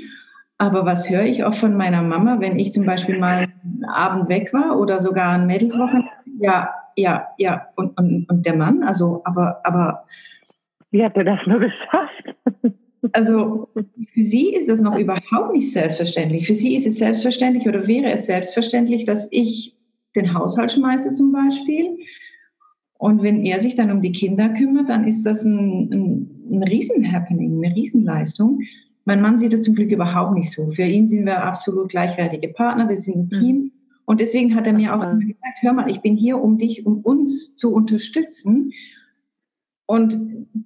Aber 0.58 0.84
was 0.84 1.10
höre 1.10 1.24
ich 1.24 1.42
auch 1.44 1.54
von 1.54 1.76
meiner 1.76 2.02
Mama, 2.02 2.38
wenn 2.40 2.58
ich 2.58 2.72
zum 2.72 2.86
Beispiel 2.86 3.18
mal 3.18 3.48
einen 3.64 3.84
Abend 3.86 4.28
weg 4.28 4.52
war 4.52 4.78
oder 4.78 5.00
sogar 5.00 5.32
ein 5.32 5.46
Mädelswochen? 5.46 6.08
Ja, 6.38 6.70
ja, 6.96 7.28
ja. 7.38 7.68
Und, 7.76 7.98
und, 7.98 8.28
und 8.28 8.46
der 8.46 8.56
Mann, 8.56 8.82
also, 8.82 9.22
aber, 9.24 9.60
aber. 9.64 10.04
Wie 10.90 11.02
hat 11.02 11.16
er 11.16 11.24
das 11.24 11.40
nur 11.46 11.60
geschafft? 11.60 12.36
Also 13.12 13.68
für 13.74 14.22
sie 14.22 14.54
ist 14.54 14.68
das 14.68 14.80
noch 14.80 14.96
überhaupt 14.96 15.52
nicht 15.52 15.72
selbstverständlich. 15.72 16.46
Für 16.46 16.54
sie 16.54 16.74
ist 16.74 16.86
es 16.86 16.98
selbstverständlich 16.98 17.68
oder 17.68 17.86
wäre 17.86 18.10
es 18.10 18.26
selbstverständlich, 18.26 19.04
dass 19.04 19.28
ich 19.30 19.76
den 20.16 20.34
Haushalt 20.34 20.72
schmeiße 20.72 21.12
zum 21.14 21.32
Beispiel. 21.32 21.96
Und 22.98 23.22
wenn 23.22 23.44
er 23.44 23.60
sich 23.60 23.74
dann 23.74 23.90
um 23.90 24.00
die 24.00 24.12
Kinder 24.12 24.48
kümmert, 24.50 24.88
dann 24.88 25.06
ist 25.06 25.24
das 25.24 25.44
ein, 25.44 25.90
ein, 25.92 26.30
ein 26.50 26.62
Riesen-Happening, 26.62 27.62
eine 27.62 27.74
Riesenleistung. 27.74 28.60
Mein 29.04 29.20
Mann 29.20 29.38
sieht 29.38 29.52
das 29.52 29.62
zum 29.62 29.74
Glück 29.74 29.90
überhaupt 29.90 30.34
nicht 30.34 30.50
so. 30.50 30.70
Für 30.70 30.84
ihn 30.84 31.06
sind 31.06 31.26
wir 31.26 31.42
absolut 31.42 31.90
gleichwertige 31.90 32.48
Partner, 32.48 32.88
wir 32.88 32.96
sind 32.96 33.16
ein 33.16 33.38
mhm. 33.38 33.40
Team. 33.40 33.72
Und 34.06 34.20
deswegen 34.20 34.54
hat 34.54 34.66
er 34.66 34.72
mir 34.72 34.94
auch 34.94 35.02
immer 35.02 35.18
gesagt, 35.18 35.58
hör 35.60 35.72
mal, 35.72 35.90
ich 35.90 36.00
bin 36.00 36.16
hier, 36.16 36.42
um 36.42 36.58
dich, 36.58 36.86
um 36.86 37.00
uns 37.00 37.56
zu 37.56 37.72
unterstützen. 37.72 38.72
Und 39.86 40.16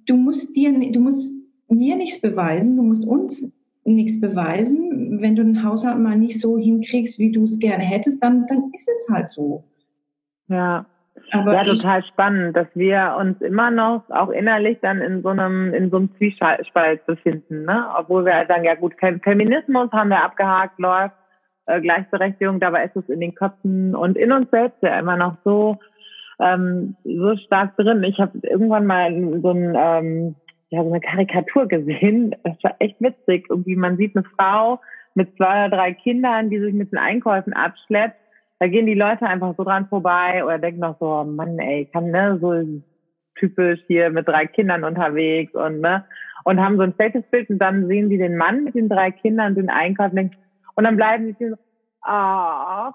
du 0.05 0.15
musst 0.15 0.55
dir, 0.55 0.71
du 0.71 0.99
musst 0.99 1.43
mir 1.69 1.95
nichts 1.95 2.21
beweisen, 2.21 2.75
du 2.77 2.83
musst 2.83 3.05
uns 3.05 3.57
nichts 3.85 4.19
beweisen. 4.19 5.08
Wenn 5.19 5.35
du 5.35 5.43
den 5.43 5.63
Haushalt 5.63 5.97
mal 5.99 6.17
nicht 6.17 6.39
so 6.39 6.57
hinkriegst, 6.57 7.19
wie 7.19 7.31
du 7.31 7.43
es 7.43 7.59
gerne 7.59 7.83
hättest, 7.83 8.23
dann, 8.23 8.45
dann 8.47 8.71
ist 8.73 8.87
es 8.89 9.07
halt 9.11 9.29
so. 9.29 9.63
Ja. 10.47 10.85
Aber 11.31 11.53
ja, 11.53 11.63
total 11.63 12.03
spannend, 12.05 12.55
dass 12.55 12.67
wir 12.73 13.15
uns 13.19 13.39
immer 13.41 13.69
noch 13.71 14.03
auch 14.09 14.29
innerlich 14.29 14.79
dann 14.81 15.01
in 15.01 15.21
so 15.21 15.29
einem, 15.29 15.73
in 15.73 15.91
so 15.91 15.97
einem 15.97 16.09
Zwiespalt 16.17 17.05
befinden, 17.05 17.65
ne? 17.65 17.85
Obwohl 17.97 18.25
wir 18.25 18.45
sagen, 18.47 18.63
ja 18.63 18.75
gut, 18.75 18.95
Feminismus 18.99 19.91
haben 19.91 20.09
wir 20.09 20.23
abgehakt, 20.23 20.79
läuft, 20.79 21.15
äh, 21.67 21.81
Gleichberechtigung, 21.81 22.59
dabei 22.59 22.85
ist 22.85 22.95
es 22.95 23.09
in 23.09 23.19
den 23.19 23.35
Köpfen 23.35 23.95
und 23.95 24.17
in 24.17 24.31
uns 24.31 24.49
selbst 24.49 24.81
ja 24.81 24.97
immer 24.97 25.17
noch 25.17 25.35
so, 25.43 25.77
ähm, 26.39 26.95
so 27.03 27.35
stark 27.35 27.75
drin. 27.77 28.03
Ich 28.03 28.17
habe 28.19 28.39
irgendwann 28.41 28.85
mal 28.85 29.11
so 29.41 29.51
ein 29.51 29.75
ähm, 29.77 30.35
ja, 30.69 30.83
so 30.83 30.89
eine 30.89 31.01
Karikatur 31.01 31.67
gesehen. 31.67 32.35
Das 32.43 32.55
war 32.63 32.75
echt 32.79 32.99
witzig. 32.99 33.47
Irgendwie, 33.49 33.75
man 33.75 33.97
sieht 33.97 34.15
eine 34.15 34.25
Frau 34.37 34.79
mit 35.19 35.35
zwei 35.35 35.65
oder 35.65 35.75
drei 35.75 35.93
Kindern, 35.93 36.49
die 36.49 36.59
sich 36.59 36.73
mit 36.73 36.91
den 36.91 36.97
Einkäufen 36.97 37.53
abschleppt. 37.53 38.15
Da 38.59 38.67
gehen 38.67 38.85
die 38.85 38.93
Leute 38.93 39.25
einfach 39.25 39.53
so 39.57 39.63
dran 39.63 39.87
vorbei 39.87 40.43
oder 40.43 40.57
denken 40.57 40.79
noch 40.79 40.97
so, 40.99 41.05
oh 41.05 41.23
Mann, 41.23 41.59
ey, 41.59 41.85
kann 41.91 42.11
ne, 42.11 42.39
so 42.41 42.63
typisch 43.35 43.79
hier 43.87 44.09
mit 44.09 44.27
drei 44.27 44.47
Kindern 44.47 44.83
unterwegs 44.83 45.53
und 45.53 45.81
ne 45.81 46.05
und 46.43 46.59
haben 46.59 46.77
so 46.77 46.83
ein 46.83 46.93
fettes 46.93 47.23
Bild 47.31 47.49
und 47.49 47.59
dann 47.59 47.87
sehen 47.87 48.09
sie 48.09 48.17
den 48.17 48.37
Mann 48.37 48.63
mit 48.63 48.75
den 48.75 48.89
drei 48.89 49.11
Kindern 49.11 49.55
den 49.55 49.69
Einkauf 49.69 50.11
und, 50.11 50.31
und 50.75 50.83
dann 50.83 50.95
bleiben 50.95 51.35
sie 51.37 51.49
so, 51.49 51.55
ach, 52.01 52.93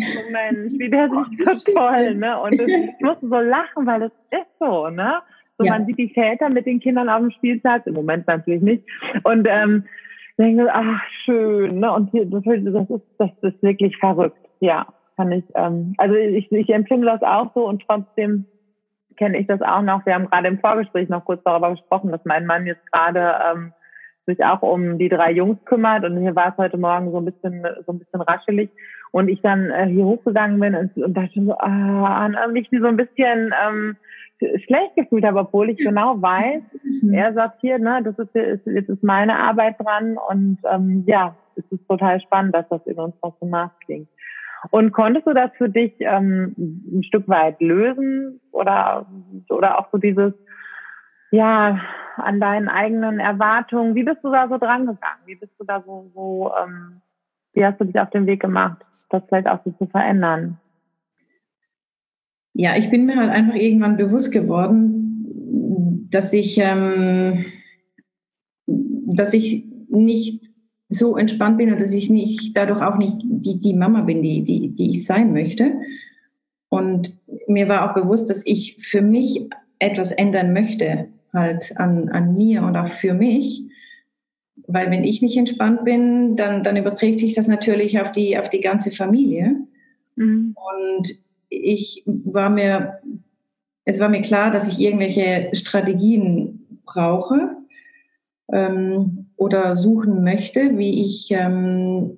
oh 0.00 0.30
Mensch, 0.30 0.72
wie 0.78 0.90
der 0.90 1.08
sich 1.10 1.64
so 1.64 1.72
toll, 1.72 2.14
ne? 2.14 2.40
Und 2.40 2.58
das, 2.58 2.68
ich 2.68 3.00
musste 3.00 3.28
so 3.28 3.38
lachen, 3.38 3.86
weil 3.86 4.00
das 4.00 4.12
ist 4.30 4.58
so, 4.58 4.88
ne? 4.88 5.20
So, 5.58 5.66
ja. 5.66 5.72
man 5.72 5.86
sieht 5.86 5.98
die 5.98 6.08
Väter 6.08 6.48
mit 6.48 6.64
den 6.64 6.80
Kindern 6.80 7.08
auf 7.10 7.20
dem 7.20 7.30
Spielplatz, 7.32 7.86
im 7.86 7.94
Moment 7.94 8.26
natürlich 8.26 8.62
nicht. 8.62 8.84
Und 9.24 9.46
ähm, 9.50 9.84
denke, 10.40 10.68
ach 10.72 11.02
schön, 11.24 11.80
ne? 11.80 11.92
Und 11.92 12.10
hier, 12.10 12.26
das, 12.26 12.44
ist, 12.46 13.04
das 13.18 13.30
ist 13.42 13.62
wirklich 13.62 13.96
verrückt. 13.98 14.38
Ja, 14.60 14.86
kann 15.16 15.32
ich. 15.32 15.44
Ähm, 15.54 15.94
also 15.98 16.14
ich, 16.14 16.50
ich 16.50 16.70
empfinde 16.70 17.06
das 17.06 17.22
auch 17.22 17.52
so 17.54 17.68
und 17.68 17.82
trotzdem 17.86 18.46
kenne 19.16 19.38
ich 19.38 19.46
das 19.46 19.60
auch 19.60 19.82
noch. 19.82 20.04
Wir 20.06 20.14
haben 20.14 20.30
gerade 20.30 20.48
im 20.48 20.58
Vorgespräch 20.58 21.08
noch 21.08 21.24
kurz 21.24 21.42
darüber 21.44 21.70
gesprochen, 21.70 22.10
dass 22.10 22.24
mein 22.24 22.46
Mann 22.46 22.66
jetzt 22.66 22.90
gerade 22.90 23.34
ähm, 23.52 23.72
sich 24.26 24.42
auch 24.44 24.62
um 24.62 24.98
die 24.98 25.08
drei 25.08 25.32
Jungs 25.32 25.58
kümmert 25.64 26.04
und 26.04 26.18
hier 26.18 26.34
war 26.34 26.48
es 26.48 26.56
heute 26.56 26.78
Morgen 26.78 27.10
so 27.10 27.18
ein 27.18 27.24
bisschen 27.26 27.66
so 27.86 27.92
ein 27.92 27.98
bisschen 27.98 28.20
raschelig 28.22 28.70
und 29.12 29.28
ich 29.28 29.42
dann 29.42 29.70
äh, 29.70 29.86
hier 29.86 30.04
hochgegangen 30.04 30.60
bin 30.60 30.74
und, 30.74 30.96
und 30.96 31.14
dachte 31.14 31.44
so, 31.44 31.56
ah, 31.58 32.48
mich 32.48 32.68
so 32.70 32.86
ein 32.86 32.96
bisschen 32.96 33.52
ähm, 33.66 33.96
schlecht 34.64 34.96
gefühlt 34.96 35.24
habe, 35.24 35.40
obwohl 35.40 35.70
ich 35.70 35.78
genau 35.78 36.20
weiß, 36.20 36.62
mhm. 37.02 37.14
er 37.14 37.32
sagt 37.32 37.60
hier, 37.60 37.78
ne, 37.78 38.02
das 38.02 38.18
ist, 38.18 38.34
ist 38.34 38.66
jetzt 38.66 38.88
ist 38.88 39.02
meine 39.02 39.38
Arbeit 39.38 39.76
dran 39.78 40.16
und 40.28 40.58
ähm, 40.70 41.04
ja, 41.06 41.34
es 41.56 41.64
ist 41.70 41.86
total 41.88 42.20
spannend, 42.20 42.54
dass 42.54 42.68
das 42.68 42.84
in 42.86 42.98
uns 42.98 43.14
noch 43.22 43.36
so 43.40 43.46
nachklingt. 43.46 44.08
Und 44.70 44.92
konntest 44.92 45.26
du 45.26 45.32
das 45.32 45.50
für 45.56 45.68
dich 45.68 45.94
ähm, 46.00 46.54
ein 46.58 47.02
Stück 47.02 47.26
weit 47.28 47.60
lösen 47.60 48.40
oder 48.52 49.06
oder 49.48 49.78
auch 49.78 49.88
so 49.90 49.98
dieses 49.98 50.34
ja 51.30 51.80
an 52.16 52.40
deinen 52.40 52.68
eigenen 52.68 53.20
Erwartungen? 53.20 53.94
Wie 53.94 54.04
bist 54.04 54.22
du 54.22 54.30
da 54.30 54.48
so 54.48 54.58
dran 54.58 54.80
gegangen? 54.80 55.22
Wie 55.24 55.36
bist 55.36 55.52
du 55.58 55.64
da 55.64 55.82
so 55.86 56.10
so 56.14 56.52
ähm, 56.62 57.00
wie 57.54 57.64
hast 57.64 57.80
du 57.80 57.84
dich 57.84 57.98
auf 57.98 58.10
den 58.10 58.26
Weg 58.26 58.40
gemacht, 58.40 58.84
das 59.08 59.22
vielleicht 59.28 59.48
auch 59.48 59.60
so 59.64 59.70
zu 59.72 59.86
verändern? 59.86 60.58
Ja, 62.60 62.76
ich 62.76 62.90
bin 62.90 63.06
mir 63.06 63.16
halt 63.16 63.30
einfach 63.30 63.54
irgendwann 63.54 63.96
bewusst 63.96 64.32
geworden, 64.32 66.06
dass 66.10 66.34
ich, 66.34 66.58
ähm, 66.58 67.46
dass 68.66 69.32
ich 69.32 69.64
nicht 69.88 70.44
so 70.86 71.16
entspannt 71.16 71.56
bin 71.56 71.72
und 71.72 71.80
dass 71.80 71.94
ich 71.94 72.10
nicht 72.10 72.54
dadurch 72.54 72.82
auch 72.82 72.98
nicht 72.98 73.16
die, 73.22 73.58
die 73.60 73.72
Mama 73.72 74.02
bin, 74.02 74.20
die, 74.20 74.44
die, 74.44 74.74
die 74.74 74.90
ich 74.90 75.06
sein 75.06 75.32
möchte. 75.32 75.72
Und 76.68 77.16
mir 77.48 77.66
war 77.70 77.88
auch 77.88 77.94
bewusst, 77.94 78.28
dass 78.28 78.44
ich 78.44 78.76
für 78.78 79.00
mich 79.00 79.48
etwas 79.78 80.12
ändern 80.12 80.52
möchte, 80.52 81.08
halt 81.32 81.72
an, 81.78 82.10
an 82.10 82.36
mir 82.36 82.62
und 82.64 82.76
auch 82.76 82.88
für 82.88 83.14
mich. 83.14 83.70
Weil 84.66 84.90
wenn 84.90 85.04
ich 85.04 85.22
nicht 85.22 85.38
entspannt 85.38 85.86
bin, 85.86 86.36
dann, 86.36 86.62
dann 86.62 86.76
überträgt 86.76 87.20
sich 87.20 87.32
das 87.32 87.48
natürlich 87.48 87.98
auf 88.02 88.12
die, 88.12 88.36
auf 88.36 88.50
die 88.50 88.60
ganze 88.60 88.90
Familie. 88.90 89.56
Mhm. 90.16 90.54
Und 90.54 91.29
ich 91.50 92.04
war 92.06 92.48
mir, 92.48 93.00
es 93.84 93.98
war 94.00 94.08
mir 94.08 94.22
klar, 94.22 94.50
dass 94.50 94.68
ich 94.68 94.80
irgendwelche 94.80 95.50
Strategien 95.52 96.80
brauche 96.86 97.56
ähm, 98.52 99.26
oder 99.36 99.76
suchen 99.76 100.22
möchte, 100.22 100.78
wie 100.78 101.02
ich, 101.02 101.30
ähm, 101.32 102.16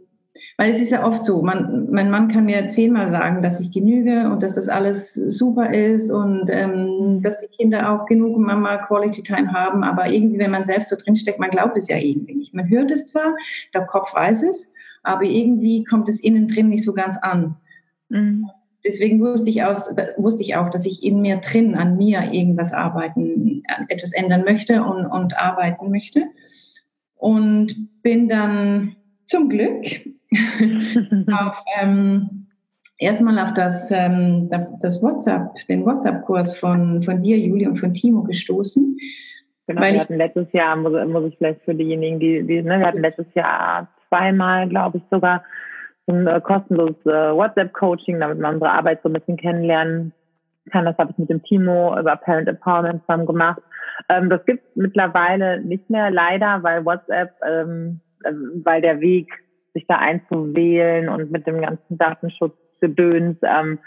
weil 0.56 0.70
es 0.70 0.80
ist 0.80 0.90
ja 0.90 1.06
oft 1.06 1.24
so, 1.24 1.42
man, 1.42 1.90
mein 1.90 2.10
Mann 2.10 2.28
kann 2.28 2.44
mir 2.44 2.68
zehnmal 2.68 3.08
sagen, 3.08 3.42
dass 3.42 3.60
ich 3.60 3.70
genüge 3.70 4.30
und 4.30 4.42
dass 4.42 4.54
das 4.54 4.68
alles 4.68 5.14
super 5.14 5.72
ist 5.72 6.10
und 6.10 6.48
ähm, 6.48 7.20
dass 7.22 7.38
die 7.38 7.48
Kinder 7.48 7.92
auch 7.92 8.06
genug 8.06 8.38
Mama 8.38 8.78
Quality 8.78 9.22
Time 9.22 9.52
haben, 9.52 9.82
aber 9.82 10.10
irgendwie, 10.10 10.38
wenn 10.38 10.50
man 10.50 10.64
selbst 10.64 10.88
so 10.88 10.96
drinsteckt, 10.96 11.38
man 11.38 11.50
glaubt 11.50 11.76
es 11.76 11.88
ja 11.88 11.96
irgendwie 11.96 12.34
nicht. 12.34 12.54
Man 12.54 12.68
hört 12.68 12.90
es 12.90 13.06
zwar, 13.06 13.34
der 13.74 13.86
Kopf 13.86 14.14
weiß 14.14 14.42
es, 14.44 14.74
aber 15.02 15.24
irgendwie 15.24 15.84
kommt 15.84 16.08
es 16.08 16.20
innen 16.20 16.48
drin 16.48 16.68
nicht 16.68 16.84
so 16.84 16.92
ganz 16.92 17.16
an. 17.18 17.56
Mhm 18.08 18.46
deswegen 18.84 19.20
wusste 19.20 19.50
ich, 19.50 19.64
aus, 19.64 19.88
wusste 20.16 20.42
ich 20.42 20.56
auch, 20.56 20.70
dass 20.70 20.86
ich 20.86 21.02
in 21.02 21.20
mir 21.20 21.36
drin, 21.36 21.74
an 21.74 21.96
mir 21.96 22.32
irgendwas 22.32 22.72
arbeiten, 22.72 23.62
etwas 23.88 24.12
ändern 24.12 24.44
möchte 24.44 24.82
und, 24.82 25.06
und 25.06 25.38
arbeiten 25.38 25.90
möchte. 25.90 26.24
Und 27.16 28.02
bin 28.02 28.28
dann 28.28 28.96
zum 29.26 29.48
Glück 29.48 29.86
auf, 31.32 31.62
ähm, 31.80 32.46
erstmal 32.98 33.38
auf 33.38 33.54
das, 33.54 33.90
ähm, 33.90 34.50
das 34.80 35.02
WhatsApp, 35.02 35.66
den 35.68 35.84
WhatsApp-Kurs 35.84 36.58
von, 36.58 37.02
von 37.02 37.20
dir, 37.20 37.38
Julie, 37.38 37.68
und 37.68 37.78
von 37.78 37.94
Timo 37.94 38.22
gestoßen. 38.22 38.96
Genau, 39.68 39.80
wir 39.80 40.00
hatten 40.00 40.16
letztes 40.16 40.52
Jahr, 40.52 40.74
muss, 40.76 40.92
muss 41.08 41.24
ich 41.28 41.38
vielleicht 41.38 41.62
für 41.62 41.74
diejenigen, 41.74 42.18
die, 42.18 42.42
die 42.44 42.62
ne, 42.62 42.80
wir 42.80 42.86
hatten 42.86 43.00
letztes 43.00 43.32
Jahr 43.34 43.88
zweimal, 44.08 44.68
glaube 44.68 44.98
ich, 44.98 45.04
sogar 45.10 45.44
ein 46.12 46.26
äh, 46.26 46.40
kostenloses 46.40 47.04
äh, 47.06 47.34
WhatsApp-Coaching, 47.34 48.20
damit 48.20 48.38
man 48.38 48.54
unsere 48.54 48.72
Arbeit 48.72 49.00
so 49.02 49.08
ein 49.08 49.14
bisschen 49.14 49.36
kennenlernen 49.36 50.12
kann. 50.70 50.84
Das 50.84 50.96
habe 50.98 51.10
ich 51.10 51.18
mit 51.18 51.30
dem 51.30 51.42
Timo 51.42 51.98
über 51.98 52.16
Parent 52.16 52.48
Empowerment 52.48 53.02
zusammen 53.02 53.26
gemacht. 53.26 53.60
Ähm, 54.08 54.30
das 54.30 54.44
gibt 54.44 54.64
es 54.64 54.76
mittlerweile 54.76 55.60
nicht 55.60 55.88
mehr, 55.90 56.10
leider, 56.10 56.62
weil 56.62 56.84
WhatsApp, 56.84 57.32
ähm, 57.46 58.00
äh, 58.24 58.32
weil 58.64 58.80
der 58.80 59.00
Weg, 59.00 59.32
sich 59.74 59.86
da 59.86 59.96
einzuwählen 59.96 61.08
und 61.08 61.30
mit 61.30 61.46
dem 61.46 61.62
ganzen 61.62 61.96
Datenschutz 61.96 62.54
gedöns, 62.80 63.38
ähm, 63.42 63.78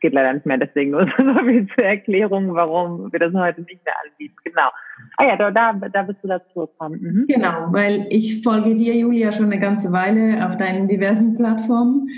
geht 0.00 0.12
leider 0.12 0.32
nicht 0.34 0.46
mehr. 0.46 0.58
Deswegen 0.58 0.92
nur 0.92 1.06
so 1.18 1.44
viel 1.44 1.66
zur 1.68 1.84
Erklärung, 1.84 2.54
warum 2.54 3.12
wir 3.12 3.18
das 3.18 3.32
heute 3.34 3.62
nicht 3.62 3.84
mehr 3.84 3.94
anbieten. 4.04 4.36
Genau. 4.44 4.68
Ah 5.16 5.26
ja, 5.26 5.36
da, 5.36 5.50
da, 5.50 5.72
da 5.72 6.02
bist 6.02 6.18
du 6.22 6.28
dazu 6.28 6.60
gekommen. 6.60 7.00
Mhm. 7.00 7.26
Genau, 7.28 7.68
weil 7.70 8.06
ich 8.10 8.42
folge 8.42 8.74
dir, 8.74 8.96
Julia, 8.96 9.32
schon 9.32 9.46
eine 9.46 9.58
ganze 9.58 9.92
Weile 9.92 10.46
auf 10.46 10.56
deinen 10.56 10.88
diversen 10.88 11.36
Plattformen. 11.36 12.08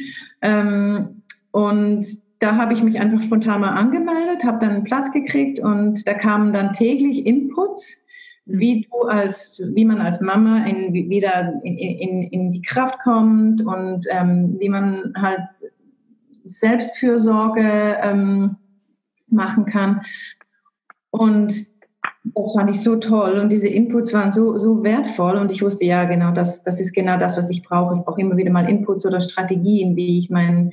Ähm, 0.41 1.23
und 1.50 2.07
da 2.38 2.57
habe 2.57 2.73
ich 2.73 2.83
mich 2.83 3.00
einfach 3.00 3.23
spontan 3.23 3.61
mal 3.61 3.75
angemeldet, 3.75 4.45
habe 4.45 4.59
dann 4.59 4.71
einen 4.71 4.85
Platz 4.85 5.11
gekriegt 5.11 5.61
und 5.61 6.07
da 6.07 6.15
kamen 6.15 6.53
dann 6.53 6.73
täglich 6.73 7.26
Inputs, 7.26 8.07
wie 8.45 8.87
du 8.91 9.09
als, 9.09 9.62
wie 9.75 9.85
man 9.85 10.00
als 10.00 10.21
Mama 10.21 10.65
in, 10.65 10.93
wieder 10.93 11.55
in, 11.65 11.76
in, 11.76 12.23
in 12.23 12.50
die 12.50 12.62
Kraft 12.62 12.99
kommt 13.00 13.65
und 13.65 14.07
ähm, 14.11 14.57
wie 14.59 14.69
man 14.69 15.12
halt 15.17 15.41
Selbstfürsorge 16.45 17.99
ähm, 18.03 18.57
machen 19.29 19.65
kann. 19.65 20.03
Und 21.11 21.75
das 22.37 22.52
fand 22.52 22.69
ich 22.69 22.83
so 22.83 22.97
toll 22.97 23.38
und 23.38 23.50
diese 23.50 23.66
Inputs 23.66 24.12
waren 24.12 24.31
so, 24.31 24.59
so 24.59 24.85
wertvoll 24.85 25.37
und 25.38 25.50
ich 25.50 25.62
wusste, 25.62 25.87
ja, 25.87 26.05
genau, 26.05 26.33
das, 26.33 26.62
das 26.62 26.83
ist 26.83 26.93
genau 26.93 27.16
das, 27.16 27.38
was 27.38 27.49
ich 27.49 27.62
brauche. 27.62 27.95
Ich 27.97 28.05
brauche 28.05 28.21
immer 28.21 28.37
wieder 28.37 28.52
mal 28.52 28.69
Inputs 28.69 29.07
oder 29.07 29.21
Strategien, 29.21 29.97
wie 29.97 30.19
ich 30.19 30.28
mein, 30.28 30.73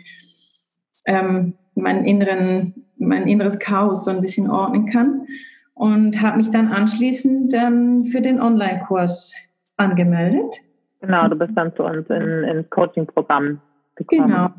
ähm, 1.06 1.54
meinen 1.76 2.04
inneren, 2.04 2.86
mein 2.98 3.28
inneres 3.28 3.60
Chaos 3.60 4.04
so 4.04 4.12
ein 4.12 4.20
bisschen 4.20 4.52
ordnen 4.52 4.88
kann 4.88 5.26
und 5.74 6.22
habe 6.22 6.40
mich 6.40 6.50
dann 6.50 6.68
anschließend 6.68 7.54
ähm, 7.54 8.04
für 8.04 8.20
den 8.20 8.42
Online-Kurs 8.42 9.34
angemeldet. 9.78 10.58
Genau, 11.00 11.30
du 11.30 11.38
bist 11.38 11.54
dann 11.56 11.74
zu 11.76 11.84
uns 11.84 12.10
in, 12.10 12.44
ins 12.44 12.70
Coaching-Programm 12.72 13.62
gekommen. 13.96 14.28
Genau, 14.28 14.50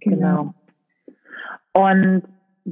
Genau. 0.00 0.54
Und 1.72 2.22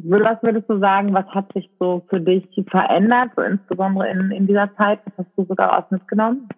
was 0.04 0.42
würdest 0.42 0.68
du 0.68 0.78
sagen, 0.78 1.14
was 1.14 1.26
hat 1.26 1.52
sich 1.52 1.70
so 1.78 2.04
für 2.08 2.20
dich 2.20 2.48
verändert, 2.68 3.30
so 3.36 3.42
insbesondere 3.42 4.10
in, 4.10 4.30
in 4.30 4.46
dieser 4.46 4.74
Zeit? 4.76 5.00
Was 5.04 5.26
hast 5.26 5.36
du 5.36 5.44
sogar 5.44 5.68
daraus 5.68 5.90
mitgenommen? 5.90 6.48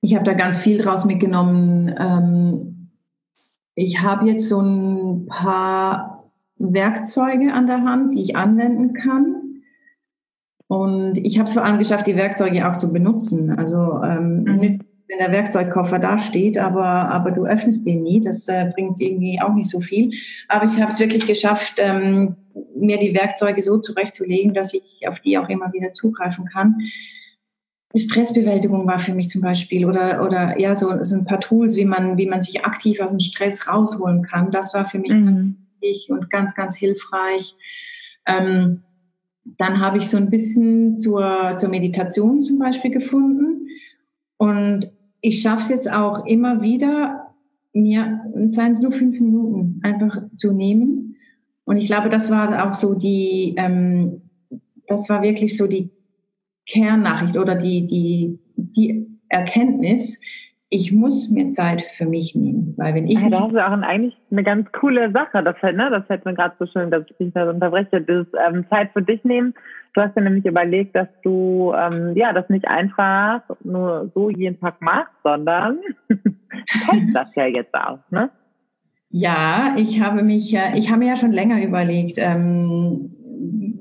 Ich 0.00 0.14
habe 0.14 0.24
da 0.24 0.34
ganz 0.34 0.58
viel 0.58 0.78
draus 0.78 1.04
mitgenommen. 1.04 1.94
Ähm, 1.98 2.90
ich 3.74 4.02
habe 4.02 4.26
jetzt 4.26 4.48
so 4.48 4.60
ein 4.60 5.26
paar 5.26 6.30
Werkzeuge 6.56 7.52
an 7.52 7.66
der 7.66 7.82
Hand, 7.84 8.14
die 8.14 8.20
ich 8.20 8.36
anwenden 8.36 8.92
kann. 8.94 9.62
Und 10.66 11.18
ich 11.18 11.38
habe 11.38 11.46
es 11.46 11.52
vor 11.52 11.64
allem 11.64 11.78
geschafft, 11.78 12.06
die 12.06 12.16
Werkzeuge 12.16 12.68
auch 12.68 12.76
zu 12.76 12.92
benutzen. 12.92 13.50
Also 13.56 14.02
ähm, 14.02 14.44
mhm. 14.44 14.80
Wenn 15.12 15.18
der 15.18 15.32
Werkzeugkoffer 15.32 15.98
da 15.98 16.16
steht, 16.16 16.56
aber, 16.56 16.84
aber 16.84 17.32
du 17.32 17.44
öffnest 17.44 17.84
den 17.84 18.02
nie. 18.02 18.22
Das 18.22 18.48
äh, 18.48 18.70
bringt 18.74 18.98
irgendwie 18.98 19.40
auch 19.42 19.52
nicht 19.52 19.68
so 19.68 19.80
viel. 19.80 20.12
Aber 20.48 20.64
ich 20.64 20.80
habe 20.80 20.90
es 20.90 21.00
wirklich 21.00 21.26
geschafft, 21.26 21.74
ähm, 21.76 22.36
mir 22.74 22.98
die 22.98 23.14
Werkzeuge 23.14 23.60
so 23.60 23.78
zurechtzulegen, 23.78 24.54
dass 24.54 24.72
ich 24.72 25.06
auf 25.06 25.20
die 25.20 25.36
auch 25.36 25.50
immer 25.50 25.70
wieder 25.74 25.92
zugreifen 25.92 26.46
kann. 26.46 26.76
Stressbewältigung 27.94 28.86
war 28.86 28.98
für 28.98 29.12
mich 29.12 29.28
zum 29.28 29.42
Beispiel 29.42 29.84
oder, 29.84 30.24
oder 30.24 30.58
ja, 30.58 30.74
so, 30.74 31.02
so 31.02 31.14
ein 31.14 31.26
paar 31.26 31.40
Tools, 31.40 31.76
wie 31.76 31.84
man, 31.84 32.16
wie 32.16 32.26
man 32.26 32.42
sich 32.42 32.64
aktiv 32.64 33.00
aus 33.00 33.10
dem 33.10 33.20
Stress 33.20 33.68
rausholen 33.68 34.22
kann. 34.22 34.50
Das 34.50 34.72
war 34.72 34.88
für 34.88 34.98
mich 34.98 35.12
mhm. 35.12 35.56
wichtig 35.82 36.10
und 36.10 36.30
ganz, 36.30 36.54
ganz 36.54 36.74
hilfreich. 36.74 37.54
Ähm, 38.26 38.82
dann 39.44 39.80
habe 39.80 39.98
ich 39.98 40.08
so 40.08 40.16
ein 40.16 40.30
bisschen 40.30 40.96
zur, 40.96 41.56
zur 41.58 41.68
Meditation 41.68 42.42
zum 42.42 42.58
Beispiel 42.58 42.90
gefunden. 42.90 43.68
Und 44.38 44.90
ich 45.22 45.40
schaffe 45.40 45.62
es 45.62 45.68
jetzt 45.70 45.92
auch 45.92 46.26
immer 46.26 46.60
wieder, 46.60 47.28
mir, 47.72 48.20
seien 48.34 48.72
es 48.72 48.82
nur 48.82 48.92
fünf 48.92 49.18
Minuten, 49.18 49.80
einfach 49.82 50.20
zu 50.34 50.52
nehmen. 50.52 51.16
Und 51.64 51.78
ich 51.78 51.86
glaube, 51.86 52.10
das 52.10 52.30
war 52.30 52.68
auch 52.68 52.74
so 52.74 52.94
die, 52.94 53.54
ähm, 53.56 54.22
das 54.88 55.08
war 55.08 55.22
wirklich 55.22 55.56
so 55.56 55.66
die 55.66 55.90
Kernnachricht 56.66 57.38
oder 57.38 57.54
die, 57.54 57.86
die, 57.86 58.38
die 58.56 59.06
Erkenntnis, 59.28 60.20
ich 60.68 60.90
muss 60.90 61.30
mir 61.30 61.50
Zeit 61.50 61.82
für 61.96 62.06
mich 62.06 62.34
nehmen, 62.34 62.74
weil 62.78 62.94
wenn 62.94 63.06
ich 63.06 63.20
ja, 63.20 63.28
das 63.28 63.52
ist 63.52 63.58
auch 63.58 63.82
eigentlich 63.82 64.16
eine 64.30 64.42
ganz 64.42 64.72
coole 64.72 65.12
Sache. 65.12 65.42
Das 65.42 65.56
fällt, 65.58 65.76
ne, 65.76 65.90
das 65.90 66.06
fällt 66.06 66.24
mir 66.24 66.34
gerade 66.34 66.54
so 66.58 66.66
schön, 66.66 66.90
dass 66.90 67.04
ich 67.10 67.16
dich 67.18 67.32
da 67.34 67.48
unterbreche. 67.48 68.00
Das 68.00 68.26
ähm, 68.48 68.64
Zeit 68.70 68.90
für 68.92 69.02
dich 69.02 69.22
nehmen. 69.22 69.54
Du 69.94 70.00
hast 70.00 70.16
ja 70.16 70.22
nämlich 70.22 70.46
überlegt, 70.46 70.96
dass 70.96 71.08
du 71.22 71.72
ähm, 71.76 72.16
ja 72.16 72.32
das 72.32 72.48
nicht 72.48 72.66
einfach 72.66 73.42
nur 73.62 74.10
so 74.14 74.30
jeden 74.30 74.58
Tag 74.58 74.80
machst, 74.80 75.12
sondern 75.22 75.80
kennst 76.08 77.14
das 77.14 77.28
ja 77.34 77.46
jetzt 77.46 77.74
auch, 77.74 77.98
ne? 78.10 78.30
Ja, 79.10 79.74
ich 79.76 80.00
habe 80.00 80.22
mich, 80.22 80.56
ich 80.74 80.88
habe 80.88 81.00
mir 81.00 81.08
ja 81.08 81.16
schon 81.16 81.32
länger 81.32 81.62
überlegt, 81.62 82.16
ähm, 82.16 83.14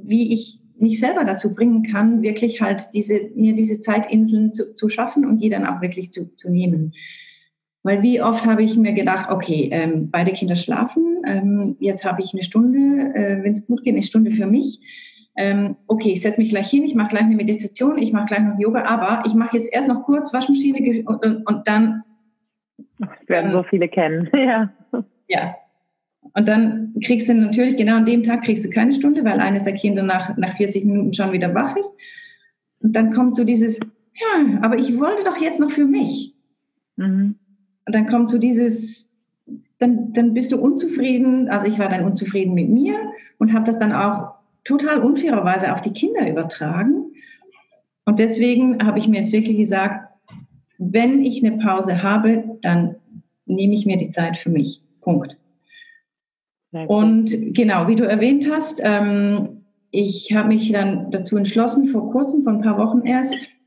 wie 0.04 0.34
ich 0.34 0.60
mich 0.78 1.00
selber 1.00 1.24
dazu 1.24 1.56
bringen 1.56 1.84
kann, 1.84 2.22
wirklich 2.22 2.62
halt 2.62 2.88
diese, 2.94 3.30
mir 3.36 3.56
diese 3.56 3.80
Zeitinseln 3.80 4.52
zu, 4.52 4.74
zu 4.74 4.90
schaffen 4.90 5.26
und 5.26 5.40
die 5.40 5.50
dann 5.50 5.66
auch 5.66 5.82
wirklich 5.82 6.12
zu, 6.12 6.36
zu 6.36 6.52
nehmen. 6.52 6.94
Weil 7.84 8.04
wie 8.04 8.22
oft 8.22 8.46
habe 8.46 8.64
ich 8.64 8.76
mir 8.78 8.94
gedacht, 8.94 9.32
okay, 9.32 9.70
ähm, 9.72 10.10
beide 10.12 10.34
Kinder 10.34 10.56
schlafen, 10.56 11.22
ähm, 11.26 11.78
jetzt 11.80 12.04
habe 12.04 12.22
ich 12.22 12.34
eine 12.34 12.44
Stunde, 12.44 13.14
äh, 13.16 13.44
wenn 13.44 13.54
es 13.54 13.66
gut 13.66 13.84
geht, 13.84 13.94
eine 13.94 14.04
Stunde 14.04 14.32
für 14.32 14.48
mich. 14.48 14.80
Ähm, 15.36 15.78
okay, 15.88 16.12
ich 16.12 16.22
setze 16.22 16.42
mich 16.42 16.50
gleich 16.50 16.70
hin, 16.70 16.84
ich 16.84 16.96
mache 16.96 17.10
gleich 17.10 17.24
eine 17.24 17.36
Meditation, 17.36 17.98
ich 17.98 18.12
mache 18.12 18.26
gleich 18.26 18.42
noch 18.42 18.60
Yoga, 18.60 18.84
aber 18.86 19.24
ich 19.26 19.34
mache 19.34 19.58
jetzt 19.58 19.74
erst 19.74 19.88
noch 19.88 20.04
kurz 20.04 20.34
Waschmaschine 20.34 21.04
und, 21.06 21.26
und, 21.26 21.48
und 21.48 21.68
dann. 21.68 22.04
Das 23.00 23.10
werden 23.28 23.52
so 23.52 23.64
viele 23.64 23.88
kennen, 23.88 24.30
ja. 24.36 24.72
Ja, 25.28 25.56
und 26.34 26.48
dann 26.48 26.94
kriegst 27.04 27.30
du 27.30 27.34
natürlich, 27.34 27.76
genau 27.76 27.96
an 27.98 28.06
dem 28.06 28.24
Tag 28.24 28.44
kriegst 28.44 28.64
du 28.66 28.70
keine 28.70 28.94
Stunde, 28.94 29.24
weil 29.26 29.40
eines 29.40 29.64
der 29.64 29.74
Kinder 29.74 30.04
nach, 30.04 30.38
nach 30.38 30.56
40 30.56 30.86
Minuten 30.86 31.14
schon 31.14 31.32
wieder 31.32 31.54
wach 31.54 31.76
ist. 31.76 31.92
Und 32.80 32.96
dann 32.96 33.12
kommt 33.12 33.36
so 33.36 33.44
dieses, 33.44 33.80
ja, 34.14 34.60
aber 34.62 34.78
ich 34.78 35.00
wollte 35.00 35.24
doch 35.24 35.38
jetzt 35.38 35.60
noch 35.60 35.72
für 35.72 35.86
mich. 35.86 36.36
Mhm. 36.96 37.36
Und 37.86 37.96
dann 37.96 38.08
kommt 38.08 38.30
so 38.30 38.38
dieses, 38.38 39.18
dann, 39.80 40.14
dann 40.14 40.34
bist 40.34 40.52
du 40.52 40.58
unzufrieden. 40.58 41.50
Also 41.50 41.68
ich 41.68 41.80
war 41.80 41.90
dann 41.90 42.06
unzufrieden 42.06 42.54
mit 42.54 42.70
mir 42.70 42.96
und 43.38 43.54
habe 43.54 43.66
das 43.66 43.80
dann 43.80 43.92
auch 43.92 44.36
total 44.64 45.00
unfairerweise 45.00 45.74
auf 45.74 45.82
die 45.82 45.94
Kinder 45.94 46.30
übertragen. 46.30 47.14
Und 48.06 48.20
deswegen 48.20 48.86
habe 48.86 49.00
ich 49.00 49.08
mir 49.08 49.20
jetzt 49.20 49.34
wirklich 49.34 49.58
gesagt, 49.58 50.10
wenn 50.78 51.24
ich 51.24 51.44
eine 51.44 51.58
Pause 51.58 52.02
habe, 52.02 52.58
dann 52.62 52.96
nehme 53.46 53.76
ich 53.76 53.86
mir 53.86 53.98
die 53.98 54.10
Zeit 54.10 54.38
für 54.38 54.50
mich. 54.50 54.82
Punkt. 55.02 55.38
Und 56.88 57.54
genau, 57.54 57.88
wie 57.88 57.96
du 57.96 58.08
erwähnt 58.08 58.50
hast, 58.50 58.82
ähm, 58.84 59.64
ich 59.92 60.34
habe 60.34 60.48
mich 60.50 60.72
dann 60.72 61.12
dazu 61.12 61.38
entschlossen, 61.38 61.90
vor 61.90 62.12
kurzem, 62.12 62.44
vor 62.44 62.54
ein 62.54 62.62
paar 62.62 62.78
Wochen 62.78 63.06
erst, 63.06 63.58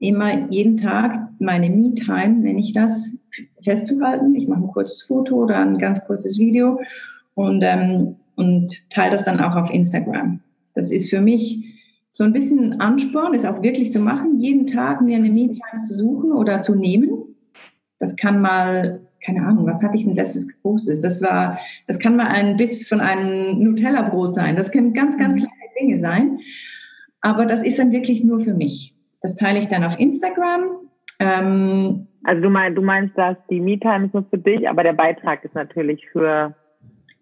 immer 0.00 0.50
jeden 0.50 0.76
Tag 0.76 1.28
meine 1.38 1.70
Me-Time, 1.70 2.40
nenne 2.40 2.58
ich 2.58 2.72
das, 2.72 3.22
festzuhalten. 3.62 4.34
Ich 4.34 4.48
mache 4.48 4.60
ein 4.60 4.68
kurzes 4.68 5.02
Foto 5.02 5.36
oder 5.36 5.58
ein 5.58 5.78
ganz 5.78 6.04
kurzes 6.06 6.38
Video 6.38 6.80
und, 7.34 7.62
ähm, 7.62 8.16
und 8.38 8.88
teile 8.90 9.12
das 9.12 9.24
dann 9.24 9.40
auch 9.40 9.56
auf 9.56 9.70
Instagram. 9.70 10.40
Das 10.74 10.92
ist 10.92 11.10
für 11.10 11.20
mich 11.20 11.64
so 12.08 12.24
ein 12.24 12.32
bisschen 12.32 12.80
Ansporn, 12.80 13.34
ist 13.34 13.46
auch 13.46 13.62
wirklich 13.62 13.92
zu 13.92 14.00
machen, 14.00 14.38
jeden 14.38 14.66
Tag 14.66 15.02
mir 15.02 15.16
eine 15.16 15.30
Me-Time 15.30 15.82
zu 15.86 15.94
suchen 15.94 16.32
oder 16.32 16.62
zu 16.62 16.74
nehmen. 16.74 17.36
Das 17.98 18.16
kann 18.16 18.40
mal 18.40 19.00
keine 19.24 19.44
Ahnung, 19.44 19.66
was 19.66 19.82
hatte 19.82 19.96
ich 19.96 20.04
denn 20.04 20.14
letztes 20.14 20.48
gepostet? 20.48 21.02
Das 21.02 21.22
war, 21.22 21.58
das 21.86 21.98
kann 21.98 22.16
mal 22.16 22.28
ein 22.28 22.56
Biss 22.56 22.88
von 22.88 23.00
einem 23.00 23.58
Nutella-Brot 23.58 24.32
sein. 24.32 24.56
Das 24.56 24.70
können 24.70 24.94
ganz, 24.94 25.18
ganz 25.18 25.34
mhm. 25.34 25.38
kleine 25.38 25.72
Dinge 25.78 25.98
sein. 25.98 26.38
Aber 27.20 27.46
das 27.46 27.62
ist 27.62 27.78
dann 27.78 27.92
wirklich 27.92 28.24
nur 28.24 28.40
für 28.40 28.54
mich. 28.54 28.94
Das 29.20 29.34
teile 29.34 29.58
ich 29.58 29.66
dann 29.66 29.84
auf 29.84 29.98
Instagram. 29.98 30.62
Ähm, 31.18 32.06
also 32.22 32.42
du, 32.42 32.50
mein, 32.50 32.74
du 32.74 32.82
meinst, 32.82 33.18
dass 33.18 33.36
die 33.50 33.60
Me-Time 33.60 34.06
ist 34.06 34.14
nur 34.14 34.24
für 34.30 34.38
dich, 34.38 34.68
aber 34.68 34.82
der 34.82 34.92
Beitrag 34.92 35.44
ist 35.44 35.54
natürlich 35.54 36.08
für 36.12 36.54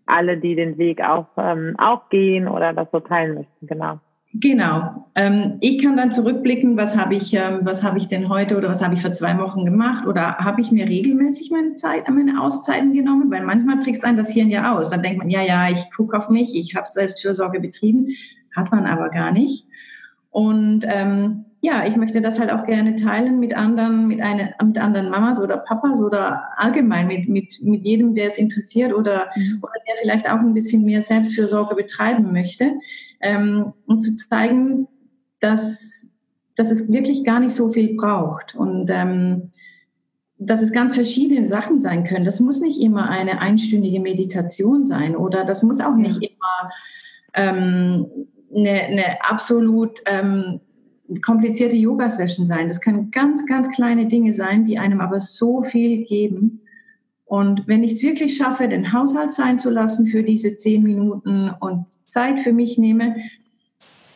alle, 0.07 0.38
die 0.38 0.55
den 0.55 0.79
Weg 0.79 1.03
auch, 1.03 1.27
ähm, 1.37 1.75
auch 1.79 2.09
gehen 2.09 2.49
oder 2.49 2.73
das 2.73 2.88
so 2.92 3.01
teilen 3.01 3.35
möchten, 3.35 3.66
genau. 3.66 3.99
Genau. 4.40 5.07
Ähm, 5.14 5.59
ich 5.61 5.83
kann 5.83 5.97
dann 5.97 6.12
zurückblicken, 6.12 6.77
was 6.77 6.97
habe 6.97 7.14
ich, 7.14 7.33
ähm, 7.33 7.61
was 7.62 7.83
habe 7.83 7.97
ich 7.97 8.07
denn 8.07 8.29
heute 8.29 8.57
oder 8.57 8.69
was 8.69 8.83
habe 8.83 8.95
ich 8.95 9.01
vor 9.01 9.12
zwei 9.12 9.38
Wochen 9.38 9.64
gemacht 9.64 10.07
oder 10.07 10.37
habe 10.38 10.61
ich 10.61 10.71
mir 10.71 10.87
regelmäßig 10.87 11.51
meine 11.51 11.75
Zeit, 11.75 12.09
meine 12.11 12.42
Auszeiten 12.42 12.92
genommen, 12.92 13.31
weil 13.31 13.45
manchmal 13.45 13.79
trickst 13.79 14.05
ein 14.05 14.16
das 14.16 14.31
Hirn 14.31 14.51
ja 14.51 14.77
aus. 14.77 14.90
Dann 14.90 15.03
denkt 15.03 15.19
man, 15.19 15.31
ja, 15.31 15.42
ja, 15.42 15.71
ich 15.71 15.90
gucke 15.97 16.19
auf 16.19 16.29
mich, 16.29 16.55
ich 16.55 16.75
habe 16.75 16.87
Selbstfürsorge 16.87 17.61
betrieben, 17.61 18.09
hat 18.55 18.71
man 18.71 18.85
aber 18.85 19.09
gar 19.09 19.33
nicht. 19.33 19.66
Und 20.31 20.85
ähm, 20.87 21.46
ja, 21.61 21.87
ich 21.87 21.97
möchte 21.97 22.21
das 22.21 22.38
halt 22.38 22.51
auch 22.53 22.64
gerne 22.64 22.97
teilen 22.97 23.40
mit 23.40 23.57
anderen, 23.57 24.07
mit, 24.07 24.21
eine, 24.21 24.55
mit 24.62 24.79
anderen 24.79 25.11
Mamas 25.11 25.40
oder 25.40 25.57
Papas 25.57 26.01
oder 26.01 26.45
allgemein 26.57 27.09
mit, 27.09 27.29
mit, 27.29 27.61
mit 27.62 27.85
jedem, 27.85 28.14
der 28.14 28.27
es 28.27 28.38
interessiert 28.38 28.92
oder, 28.92 29.29
mhm. 29.35 29.59
oder 29.62 29.73
der 29.87 29.95
vielleicht 30.03 30.31
auch 30.31 30.38
ein 30.38 30.55
bisschen 30.55 30.85
mehr 30.85 31.03
Selbstfürsorge 31.03 31.75
betreiben 31.75 32.33
möchte 32.33 32.73
ähm, 33.21 33.73
um 33.87 34.01
zu 34.01 34.14
zeigen, 34.16 34.88
dass, 35.40 36.12
dass 36.55 36.71
es 36.71 36.90
wirklich 36.90 37.25
gar 37.25 37.40
nicht 37.40 37.55
so 37.55 37.73
viel 37.73 37.97
braucht 37.97 38.55
und 38.55 38.90
ähm, 38.90 39.51
dass 40.38 40.62
es 40.62 40.73
ganz 40.73 40.95
verschiedene 40.95 41.47
Sachen 41.47 41.81
sein 41.81 42.05
können. 42.05 42.25
Das 42.25 42.40
muss 42.40 42.61
nicht 42.61 42.81
immer 42.81 43.09
eine 43.09 43.40
einstündige 43.40 44.01
Meditation 44.01 44.85
sein 44.85 45.16
oder 45.16 45.45
das 45.45 45.62
muss 45.62 45.81
auch 45.81 45.95
nicht 45.95 46.23
immer 46.23 46.71
ähm, 47.35 48.07
eine, 48.55 48.83
eine 48.83 49.25
absolut 49.29 50.01
ähm, 50.07 50.61
komplizierte 51.25 51.77
Yoga-Session 51.77 52.45
sein. 52.45 52.69
Das 52.69 52.81
können 52.81 53.11
ganz, 53.11 53.47
ganz 53.47 53.71
kleine 53.71 54.07
Dinge 54.07 54.33
sein, 54.33 54.64
die 54.64 54.79
einem 54.79 55.01
aber 55.01 55.21
so 55.21 55.62
viel 55.62 56.05
geben. 56.05 56.61
Und 57.25 57.66
wenn 57.66 57.83
ich 57.83 57.92
es 57.92 58.03
wirklich 58.03 58.37
schaffe, 58.37 58.69
den 58.69 58.92
Haushalt 58.92 59.33
sein 59.33 59.59
zu 59.59 59.71
lassen 59.71 60.07
für 60.07 60.23
diese 60.23 60.57
zehn 60.57 60.83
Minuten 60.83 61.51
und 61.61 61.87
Zeit 62.07 62.40
für 62.40 62.53
mich 62.53 62.79
nehme 62.79 63.16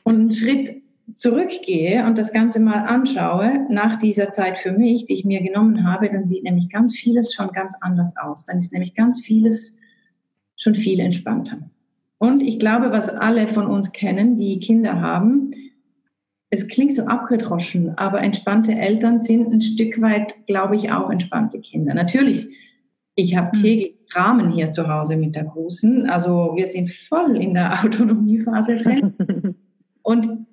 und 0.05 0.21
einen 0.21 0.33
Schritt 0.33 0.71
zurückgehe 1.13 2.07
und 2.07 2.19
das 2.19 2.33
Ganze 2.33 2.61
mal 2.61 2.85
anschaue 2.85 3.67
nach 3.69 3.99
dieser 3.99 4.31
Zeit 4.31 4.59
für 4.59 4.73
mich, 4.73 5.07
die 5.07 5.15
ich 5.15 5.25
mir 5.25 5.43
genommen 5.43 5.87
habe, 5.87 6.09
dann 6.09 6.25
sieht 6.25 6.45
nämlich 6.45 6.69
ganz 6.69 6.95
vieles 6.95 7.35
schon 7.35 7.49
ganz 7.49 7.75
anders 7.81 8.17
aus. 8.17 8.45
Dann 8.47 8.59
ist 8.59 8.73
nämlich 8.73 8.95
ganz 8.95 9.21
vieles 9.21 9.81
schon 10.57 10.75
viel 10.75 11.01
entspannter. 11.01 11.59
Und 12.19 12.43
ich 12.43 12.59
glaube, 12.59 12.93
was 12.93 13.09
alle 13.09 13.49
von 13.49 13.67
uns 13.67 13.93
kennen, 13.93 14.37
die 14.37 14.61
Kinder 14.61 15.01
haben, 15.01 15.53
es 16.51 16.69
klingt 16.69 16.95
so 16.95 17.05
abgedroschen, 17.05 17.97
aber 17.97 18.21
entspannte 18.21 18.75
Eltern 18.75 19.19
sind 19.19 19.53
ein 19.53 19.61
Stück 19.61 20.01
weit, 20.01 20.47
glaube 20.47 20.77
ich, 20.77 20.91
auch 20.91 21.11
entspannte 21.11 21.61
Kinder. 21.61 21.95
Natürlich 21.95 22.49
ich 23.15 23.37
habe 23.37 23.53
hm. 23.53 23.63
täglich 23.63 23.97
Dramen 24.13 24.51
hier 24.51 24.71
zu 24.71 24.89
Hause 24.89 25.17
mit 25.17 25.37
der 25.37 25.45
Großen. 25.45 26.09
Also 26.11 26.53
wir 26.57 26.67
sind 26.67 26.91
voll 26.91 27.37
in 27.37 27.55
der 27.55 27.81
Autonomiephase 27.85 28.77
drin. 28.77 29.15
Und 30.03 30.47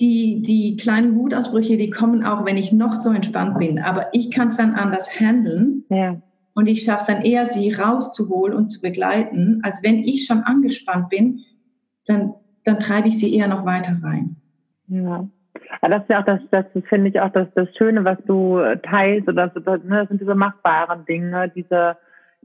die, 0.00 0.42
die 0.42 0.76
kleinen 0.76 1.14
Wutausbrüche, 1.16 1.76
die 1.76 1.90
kommen 1.90 2.24
auch, 2.24 2.44
wenn 2.44 2.56
ich 2.56 2.72
noch 2.72 2.94
so 2.94 3.10
entspannt 3.10 3.58
bin. 3.58 3.78
Aber 3.78 4.06
ich 4.12 4.30
kann 4.30 4.48
es 4.48 4.56
dann 4.56 4.74
anders 4.74 5.20
handeln. 5.20 5.84
Ja. 5.90 6.20
Und 6.54 6.66
ich 6.66 6.84
schaffe 6.84 7.00
es 7.00 7.06
dann 7.06 7.22
eher, 7.22 7.46
sie 7.46 7.72
rauszuholen 7.72 8.54
und 8.56 8.68
zu 8.68 8.80
begleiten, 8.80 9.60
als 9.62 9.82
wenn 9.82 9.98
ich 9.98 10.24
schon 10.26 10.38
angespannt 10.38 11.10
bin, 11.10 11.40
dann, 12.06 12.34
dann 12.62 12.78
treibe 12.78 13.08
ich 13.08 13.18
sie 13.18 13.34
eher 13.34 13.48
noch 13.48 13.66
weiter 13.66 13.98
rein. 14.02 14.36
Ja. 14.86 15.28
Aber 15.80 15.94
das 15.94 16.02
ist 16.02 16.10
ja 16.10 16.20
auch 16.20 16.24
das, 16.24 16.40
das 16.50 16.66
finde 16.88 17.10
ich 17.10 17.20
auch 17.20 17.30
das, 17.30 17.48
das 17.54 17.68
Schöne, 17.76 18.04
was 18.04 18.18
du 18.26 18.60
teilst, 18.82 19.28
oder 19.28 19.48
das, 19.48 19.84
ne, 19.84 20.00
das 20.00 20.08
sind 20.08 20.20
diese 20.20 20.34
machbaren 20.34 21.04
Dinge, 21.06 21.50
diese 21.54 21.96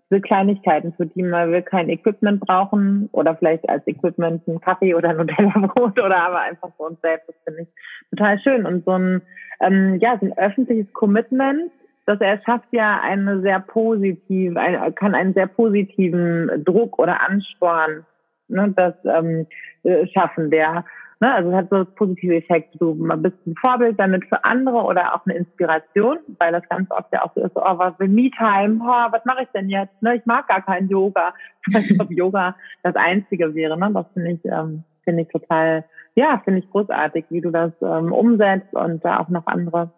diese 0.09 0.21
Kleinigkeiten, 0.21 0.93
für 0.93 1.05
die 1.05 1.23
man 1.23 1.51
will 1.51 1.61
kein 1.61 1.89
Equipment 1.89 2.39
brauchen 2.41 3.09
oder 3.11 3.35
vielleicht 3.35 3.67
als 3.69 3.85
Equipment 3.87 4.47
ein 4.47 4.59
Kaffee 4.59 4.95
oder 4.95 5.09
ein 5.09 5.17
Nutella-Brot 5.17 6.01
oder 6.01 6.23
aber 6.23 6.41
einfach 6.41 6.69
für 6.77 6.83
uns 6.83 7.01
selbst. 7.01 7.27
Das 7.27 7.35
finde 7.45 7.61
ich 7.61 7.67
total 8.09 8.39
schön. 8.39 8.65
Und 8.65 8.85
so 8.85 8.91
ein, 8.91 9.21
ähm, 9.61 9.99
ja, 9.99 10.17
so 10.19 10.25
ein 10.25 10.37
öffentliches 10.37 10.91
Commitment, 10.93 11.71
das 12.05 12.19
er 12.21 12.41
schafft 12.43 12.69
ja 12.71 12.99
eine 13.03 13.41
sehr 13.41 13.59
positive, 13.59 14.59
ein, 14.59 14.95
kann 14.95 15.13
einen 15.13 15.33
sehr 15.33 15.47
positiven 15.47 16.63
Druck 16.65 16.97
oder 16.97 17.21
Ansporn 17.27 18.05
ne, 18.47 18.73
das 18.75 18.95
ähm, 19.05 19.45
äh, 19.83 20.07
schaffen, 20.07 20.49
der 20.49 20.85
Ne? 21.19 21.33
Also 21.33 21.49
es 21.49 21.55
hat 21.55 21.69
so 21.69 21.85
positive 21.95 22.35
Effekte. 22.35 22.77
Du 22.77 22.95
bist 22.95 23.35
ein 23.45 23.55
Vorbild 23.55 23.99
damit 23.99 24.25
für 24.25 24.43
andere 24.45 24.77
oder 24.77 25.13
auch 25.13 25.25
eine 25.25 25.35
Inspiration, 25.35 26.19
weil 26.39 26.51
das 26.51 26.67
ganz 26.69 26.89
oft 26.91 27.11
ja 27.11 27.23
auch 27.23 27.33
so 27.35 27.43
ist, 27.43 27.55
oh, 27.55 27.77
was 27.77 27.97
will 27.99 28.07
Me-Time? 28.07 28.79
Oh, 28.81 29.11
was 29.11 29.23
mache 29.25 29.43
ich 29.43 29.49
denn 29.49 29.69
jetzt? 29.69 30.01
Ne? 30.01 30.15
Ich 30.15 30.25
mag 30.25 30.47
gar 30.47 30.61
kein 30.61 30.87
Yoga. 30.87 31.33
Als 31.73 31.99
ob 31.99 32.09
Yoga 32.11 32.55
das 32.83 32.95
Einzige 32.95 33.53
wäre. 33.53 33.77
Ne? 33.77 33.91
Das 33.93 34.05
finde 34.13 34.31
ich, 34.31 34.45
ähm, 34.45 34.83
finde 35.03 35.23
ich 35.23 35.27
total, 35.29 35.83
ja, 36.15 36.41
finde 36.43 36.59
ich 36.59 36.71
großartig, 36.71 37.25
wie 37.29 37.41
du 37.41 37.51
das 37.51 37.73
ähm, 37.81 38.13
umsetzt 38.13 38.73
und 38.73 39.03
da 39.03 39.19
auch 39.19 39.29
noch 39.29 39.45
andere 39.47 39.91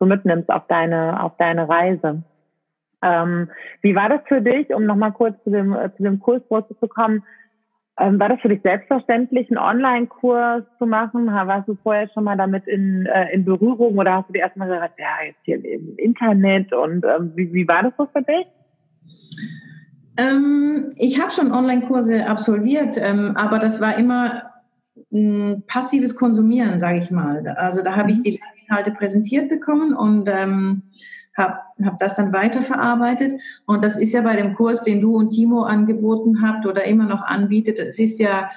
so 0.00 0.06
mitnimmst 0.06 0.50
auf 0.50 0.66
deine, 0.68 1.22
auf 1.22 1.36
deine 1.36 1.68
Reise. 1.68 2.22
Ähm, 3.02 3.50
wie 3.82 3.94
war 3.94 4.08
das 4.08 4.20
für 4.26 4.40
dich, 4.40 4.72
um 4.72 4.86
nochmal 4.86 5.12
kurz 5.12 5.42
zu 5.44 5.50
dem, 5.50 5.74
äh, 5.74 5.94
zu 5.96 6.02
dem 6.02 6.18
Kurs 6.18 6.42
zu 6.48 6.88
kommen? 6.88 7.24
Ähm, 8.00 8.18
war 8.18 8.30
das 8.30 8.40
für 8.40 8.48
dich 8.48 8.62
selbstverständlich, 8.62 9.50
einen 9.50 9.58
Online-Kurs 9.58 10.64
zu 10.78 10.86
machen? 10.86 11.26
Warst 11.26 11.68
du 11.68 11.76
vorher 11.82 12.08
schon 12.14 12.24
mal 12.24 12.36
damit 12.36 12.66
in, 12.66 13.06
äh, 13.06 13.32
in 13.32 13.44
Berührung 13.44 13.98
oder 13.98 14.14
hast 14.14 14.28
du 14.28 14.32
dir 14.32 14.40
erstmal 14.40 14.68
gesagt, 14.68 14.98
ja, 14.98 15.26
jetzt 15.26 15.40
hier 15.44 15.62
im 15.62 15.96
Internet 15.98 16.72
und 16.72 17.04
ähm, 17.04 17.32
wie, 17.34 17.52
wie 17.52 17.68
war 17.68 17.82
das 17.82 17.92
so 17.98 18.06
für 18.06 18.22
dich? 18.22 18.46
Ähm, 20.16 20.90
ich 20.96 21.20
habe 21.20 21.30
schon 21.30 21.52
Online-Kurse 21.52 22.26
absolviert, 22.26 22.96
ähm, 22.98 23.36
aber 23.36 23.58
das 23.58 23.80
war 23.80 23.98
immer 23.98 24.42
ein 25.12 25.64
passives 25.66 26.16
Konsumieren, 26.16 26.78
sage 26.78 26.98
ich 26.98 27.10
mal. 27.10 27.46
Also 27.56 27.82
da 27.82 27.96
habe 27.96 28.10
ich 28.10 28.18
mhm. 28.18 28.22
die 28.22 28.40
Inhalte 28.72 28.92
präsentiert 28.92 29.48
bekommen 29.48 29.94
und 29.94 30.28
ähm, 30.28 30.82
habe 31.36 31.58
hab 31.84 31.98
das 31.98 32.14
dann 32.14 32.32
weiterverarbeitet. 32.32 33.34
Und 33.66 33.84
das 33.84 33.98
ist 33.98 34.12
ja 34.12 34.22
bei 34.22 34.36
dem 34.36 34.54
Kurs, 34.54 34.82
den 34.82 35.00
du 35.00 35.16
und 35.16 35.30
Timo 35.30 35.62
angeboten 35.62 36.42
habt 36.42 36.66
oder 36.66 36.84
immer 36.84 37.04
noch 37.04 37.22
anbietet, 37.22 37.78
das 37.78 37.98
ist 37.98 38.18
ja, 38.18 38.50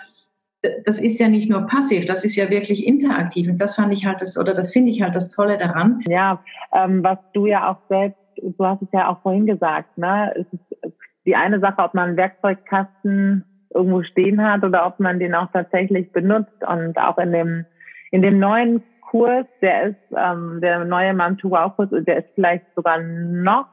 das 0.84 1.00
ist 1.00 1.20
ja 1.20 1.28
nicht 1.28 1.50
nur 1.50 1.62
passiv, 1.68 2.06
das 2.06 2.24
ist 2.24 2.36
ja 2.36 2.50
wirklich 2.50 2.88
interaktiv. 2.88 3.50
Und 3.50 3.60
das 3.60 3.76
fand 3.76 3.94
ich 3.94 4.06
halt 4.06 4.22
das, 4.22 4.38
oder 4.38 4.54
das 4.54 4.72
finde 4.72 4.92
ich 4.92 5.02
halt 5.02 5.16
das 5.16 5.30
Tolle 5.30 5.58
daran. 5.58 6.02
Ja, 6.08 6.44
ähm, 6.74 7.04
was 7.04 7.20
du 7.34 7.46
ja 7.46 7.72
auch 7.72 7.78
selbst, 7.90 8.18
du 8.42 8.66
hast 8.66 8.82
es 8.82 8.90
ja 8.92 9.10
auch 9.10 9.22
vorhin 9.22 9.46
gesagt, 9.46 9.98
ne? 9.98 10.34
Es 10.36 10.48
ist 10.52 10.94
die 11.26 11.36
eine 11.36 11.60
Sache, 11.60 11.82
ob 11.82 11.94
man 11.94 12.10
einen 12.10 12.18
Werkzeugkasten 12.18 13.44
irgendwo 13.74 14.04
stehen 14.04 14.42
hat 14.42 14.64
oder 14.64 14.86
ob 14.86 15.00
man 15.00 15.20
den 15.20 15.36
auch 15.36 15.52
tatsächlich 15.52 16.12
benutzt 16.12 16.64
und 16.68 16.98
auch 16.98 17.18
in 17.18 17.32
dem 17.32 17.66
in 18.12 18.22
dem 18.22 18.40
neuen 18.40 18.82
Kurs, 19.16 19.46
der 19.62 19.92
ist, 19.92 20.18
ähm, 20.18 20.60
der 20.62 20.84
neue 20.84 21.14
Mantua-Kurs, 21.14 21.88
der 22.06 22.18
ist 22.18 22.30
vielleicht 22.36 22.66
sogar 22.76 23.02
noch 23.02 23.68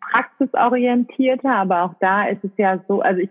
praxisorientierter, 0.00 1.52
aber 1.52 1.82
auch 1.82 1.94
da 1.98 2.28
ist 2.28 2.44
es 2.44 2.52
ja 2.58 2.78
so, 2.86 3.00
also 3.00 3.20
ich, 3.20 3.30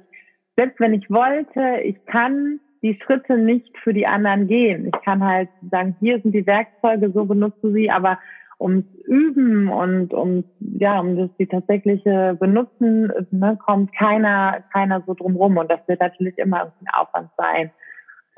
selbst 0.58 0.78
wenn 0.82 0.94
ich 0.94 1.10
wollte, 1.10 1.80
ich 1.86 2.06
kann 2.06 2.60
die 2.82 3.00
Schritte 3.02 3.38
nicht 3.38 3.78
für 3.78 3.94
die 3.94 4.06
anderen 4.06 4.48
gehen. 4.48 4.88
Ich 4.88 5.02
kann 5.06 5.24
halt 5.24 5.48
sagen, 5.72 5.96
hier 6.02 6.20
sind 6.20 6.34
die 6.34 6.46
Werkzeuge, 6.46 7.12
so 7.14 7.24
benutzt 7.24 7.64
du 7.64 7.72
sie, 7.72 7.90
aber 7.90 8.20
ums 8.60 8.86
Üben 9.06 9.70
und 9.70 10.14
um 10.14 10.44
ja 10.60 11.00
um 11.00 11.16
das 11.16 11.30
die 11.40 11.48
tatsächliche 11.48 12.36
Benutzen 12.38 13.10
ne, 13.32 13.58
kommt 13.64 13.96
keiner 13.96 14.64
keiner 14.74 15.02
so 15.06 15.14
drumrum 15.14 15.58
und 15.58 15.72
das 15.72 15.80
wird 15.88 16.02
natürlich 16.02 16.38
immer 16.40 16.64
ein 16.64 16.88
Aufwand 16.94 17.30
sein. 17.38 17.72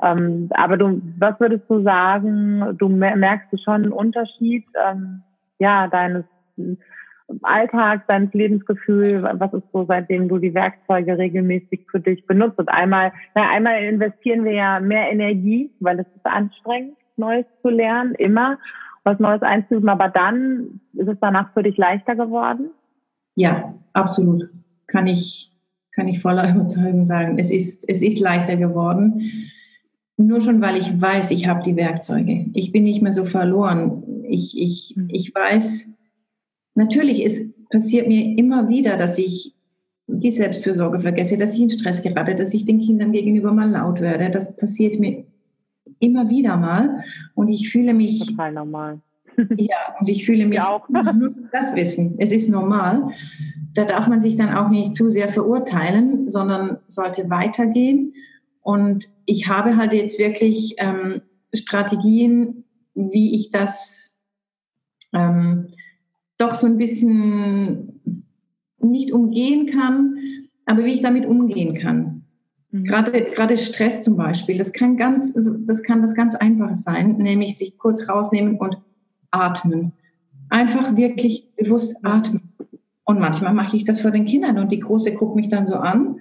Ähm, 0.02 0.50
aber 0.52 0.78
du, 0.78 1.02
was 1.18 1.40
würdest 1.40 1.70
du 1.70 1.84
sagen, 1.84 2.78
du 2.78 2.88
merkst 2.88 3.50
schon 3.64 3.84
einen 3.84 3.92
Unterschied, 3.92 4.66
ähm, 4.88 5.22
ja, 5.60 5.88
deines 5.88 6.24
Alltags, 7.44 8.06
deines 8.08 8.34
Lebensgefühl, 8.34 9.24
was 9.34 9.54
ist 9.54 9.72
so, 9.74 9.86
seitdem 9.86 10.30
du 10.30 10.38
die 10.38 10.54
Werkzeuge 10.54 11.18
regelmäßig 11.18 11.86
für 11.92 12.00
dich 12.00 12.26
benutzt? 12.26 12.58
Und 12.58 12.70
einmal, 12.70 13.12
na, 13.36 13.50
einmal 13.50 13.84
investieren 13.84 14.46
wir 14.46 14.54
ja 14.54 14.80
mehr 14.80 15.12
Energie, 15.12 15.72
weil 15.80 16.00
es 16.00 16.08
ist 16.16 16.26
anstrengend, 16.26 16.96
Neues 17.18 17.46
zu 17.62 17.70
lernen, 17.70 18.16
immer 18.16 18.58
was 19.04 19.20
Neues 19.20 19.42
einzuüben, 19.42 19.90
aber 19.90 20.10
dann 20.10 20.82
ist 20.94 21.08
es 21.08 21.18
danach 21.20 21.54
für 21.54 21.64
dich 21.64 21.78
leichter 21.78 22.16
geworden? 22.16 22.70
Ja, 23.36 23.74
absolut. 23.94 24.50
Kann 24.88 25.08
ich, 25.08 25.52
kann 25.94 26.08
ich 26.08 26.22
voller 26.22 26.50
Überzeugung 26.56 27.04
sagen. 27.04 27.38
Es 27.38 27.52
ist, 27.52 27.88
es 27.90 28.02
ist 28.02 28.20
leichter 28.20 28.56
geworden 28.56 29.52
nur 30.20 30.42
schon, 30.42 30.62
weil 30.62 30.78
ich 30.78 31.02
weiß, 31.02 31.32
ich 31.32 31.48
habe 31.48 31.64
die 31.64 31.76
Werkzeuge. 31.76 32.48
Ich 32.54 32.72
bin 32.72 32.84
nicht 32.84 33.02
mehr 33.02 33.14
so 33.14 33.24
verloren. 33.24 34.04
Ich, 34.28 34.60
ich, 34.60 34.96
mhm. 34.96 35.08
ich 35.10 35.34
weiß, 35.34 35.98
natürlich, 36.76 37.26
es 37.26 37.56
passiert 37.70 38.08
mir 38.08 38.38
immer 38.38 38.68
wieder, 38.68 38.98
dass 38.98 39.18
ich 39.18 39.56
die 40.08 40.32
Selbstfürsorge 40.32 41.00
vergesse, 41.00 41.38
dass 41.38 41.54
ich 41.54 41.62
in 41.62 41.70
Stress 41.70 42.02
gerate, 42.02 42.36
dass 42.36 42.54
ich 42.54 42.66
den 42.66 42.80
Kindern 42.80 43.12
gegenüber 43.12 43.54
mal 43.54 43.70
laut 43.70 44.02
werde. 44.02 44.30
Das 44.30 44.58
passiert 44.58 45.00
mir 45.00 45.26
immer 46.00 46.30
wieder 46.30 46.58
mal. 46.58 47.04
Und 47.36 47.48
ich 47.50 47.70
fühle 47.70 47.94
mich. 47.94 48.26
Total 48.28 48.52
normal. 48.52 49.00
Ja, 49.56 49.96
und 50.02 50.10
ich 50.10 50.26
fühle 50.26 50.46
mich 50.46 50.58
ja 50.58 50.68
auch. 50.68 50.90
Nur 50.90 51.34
das 51.54 51.74
Wissen. 51.74 52.16
Es 52.18 52.34
ist 52.34 52.50
normal. 52.50 53.12
Da 53.74 53.86
darf 53.86 54.08
man 54.08 54.20
sich 54.20 54.36
dann 54.36 54.54
auch 54.54 54.68
nicht 54.68 54.96
zu 54.96 55.10
sehr 55.10 55.30
verurteilen, 55.30 56.30
sondern 56.30 56.80
sollte 56.88 57.30
weitergehen 57.30 58.12
und 58.70 59.10
ich 59.26 59.48
habe 59.48 59.78
halt 59.78 59.94
jetzt 59.94 60.20
wirklich 60.20 60.76
ähm, 60.78 61.24
Strategien, 61.52 62.66
wie 62.94 63.34
ich 63.34 63.50
das 63.50 64.20
ähm, 65.12 65.66
doch 66.38 66.54
so 66.54 66.68
ein 66.68 66.78
bisschen 66.78 68.00
nicht 68.80 69.12
umgehen 69.12 69.66
kann, 69.66 70.20
aber 70.68 70.86
wie 70.86 70.94
ich 70.94 71.02
damit 71.02 71.26
umgehen 71.26 71.80
kann. 71.80 72.26
Mhm. 72.70 72.84
Gerade, 72.84 73.12
gerade 73.12 73.58
Stress 73.58 74.04
zum 74.04 74.18
Beispiel, 74.18 74.60
das 74.60 74.72
kann 74.72 74.98
ganz, 74.98 75.36
das 75.66 75.82
kann 75.82 76.04
was 76.04 76.14
ganz 76.14 76.36
Einfaches 76.36 76.84
sein, 76.84 77.18
nämlich 77.18 77.58
sich 77.58 77.76
kurz 77.80 78.08
rausnehmen 78.08 78.60
und 78.60 78.78
atmen. 79.32 79.94
Einfach 80.50 80.96
wirklich 80.96 81.50
bewusst 81.56 82.06
atmen. 82.06 82.54
Und 83.04 83.20
manchmal 83.20 83.56
mache 83.56 83.78
ich 83.78 83.84
das 83.84 84.00
vor 84.00 84.12
den 84.12 84.26
Kindern 84.26 84.60
und 84.60 84.72
die 84.72 84.80
Große 84.80 85.16
guckt 85.16 85.36
mich 85.36 85.48
dann 85.48 85.66
so 85.66 85.74
an 85.74 86.20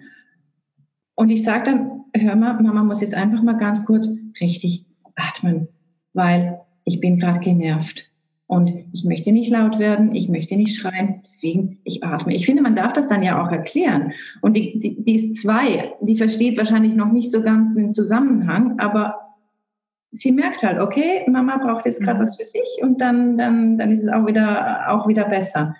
und 1.14 1.28
ich 1.28 1.42
sage 1.42 1.72
dann, 1.72 1.98
hör 2.14 2.36
mal, 2.36 2.60
Mama 2.60 2.82
muss 2.82 3.00
jetzt 3.00 3.14
einfach 3.14 3.42
mal 3.42 3.56
ganz 3.56 3.84
kurz 3.84 4.08
richtig 4.40 4.86
atmen, 5.14 5.68
weil 6.12 6.60
ich 6.84 7.00
bin 7.00 7.18
gerade 7.18 7.40
genervt. 7.40 8.04
Und 8.46 8.86
ich 8.92 9.04
möchte 9.04 9.30
nicht 9.30 9.50
laut 9.50 9.78
werden, 9.78 10.14
ich 10.14 10.30
möchte 10.30 10.56
nicht 10.56 10.74
schreien, 10.74 11.20
deswegen 11.22 11.80
ich 11.84 12.02
atme. 12.02 12.34
Ich 12.34 12.46
finde, 12.46 12.62
man 12.62 12.74
darf 12.74 12.94
das 12.94 13.06
dann 13.06 13.22
ja 13.22 13.44
auch 13.44 13.52
erklären. 13.52 14.12
Und 14.40 14.56
die, 14.56 14.78
die, 14.78 15.04
die 15.04 15.16
ist 15.16 15.42
zwei, 15.42 15.92
die 16.00 16.16
versteht 16.16 16.56
wahrscheinlich 16.56 16.94
noch 16.94 17.12
nicht 17.12 17.30
so 17.30 17.42
ganz 17.42 17.74
den 17.74 17.92
Zusammenhang, 17.92 18.78
aber 18.78 19.16
sie 20.12 20.32
merkt 20.32 20.62
halt, 20.62 20.78
okay, 20.78 21.24
Mama 21.26 21.58
braucht 21.58 21.84
jetzt 21.84 22.00
gerade 22.02 22.16
mhm. 22.16 22.22
was 22.22 22.36
für 22.38 22.46
sich 22.46 22.80
und 22.80 23.02
dann, 23.02 23.36
dann, 23.36 23.76
dann 23.76 23.92
ist 23.92 24.04
es 24.04 24.10
auch 24.10 24.26
wieder, 24.26 24.92
auch 24.92 25.06
wieder 25.06 25.28
besser. 25.28 25.76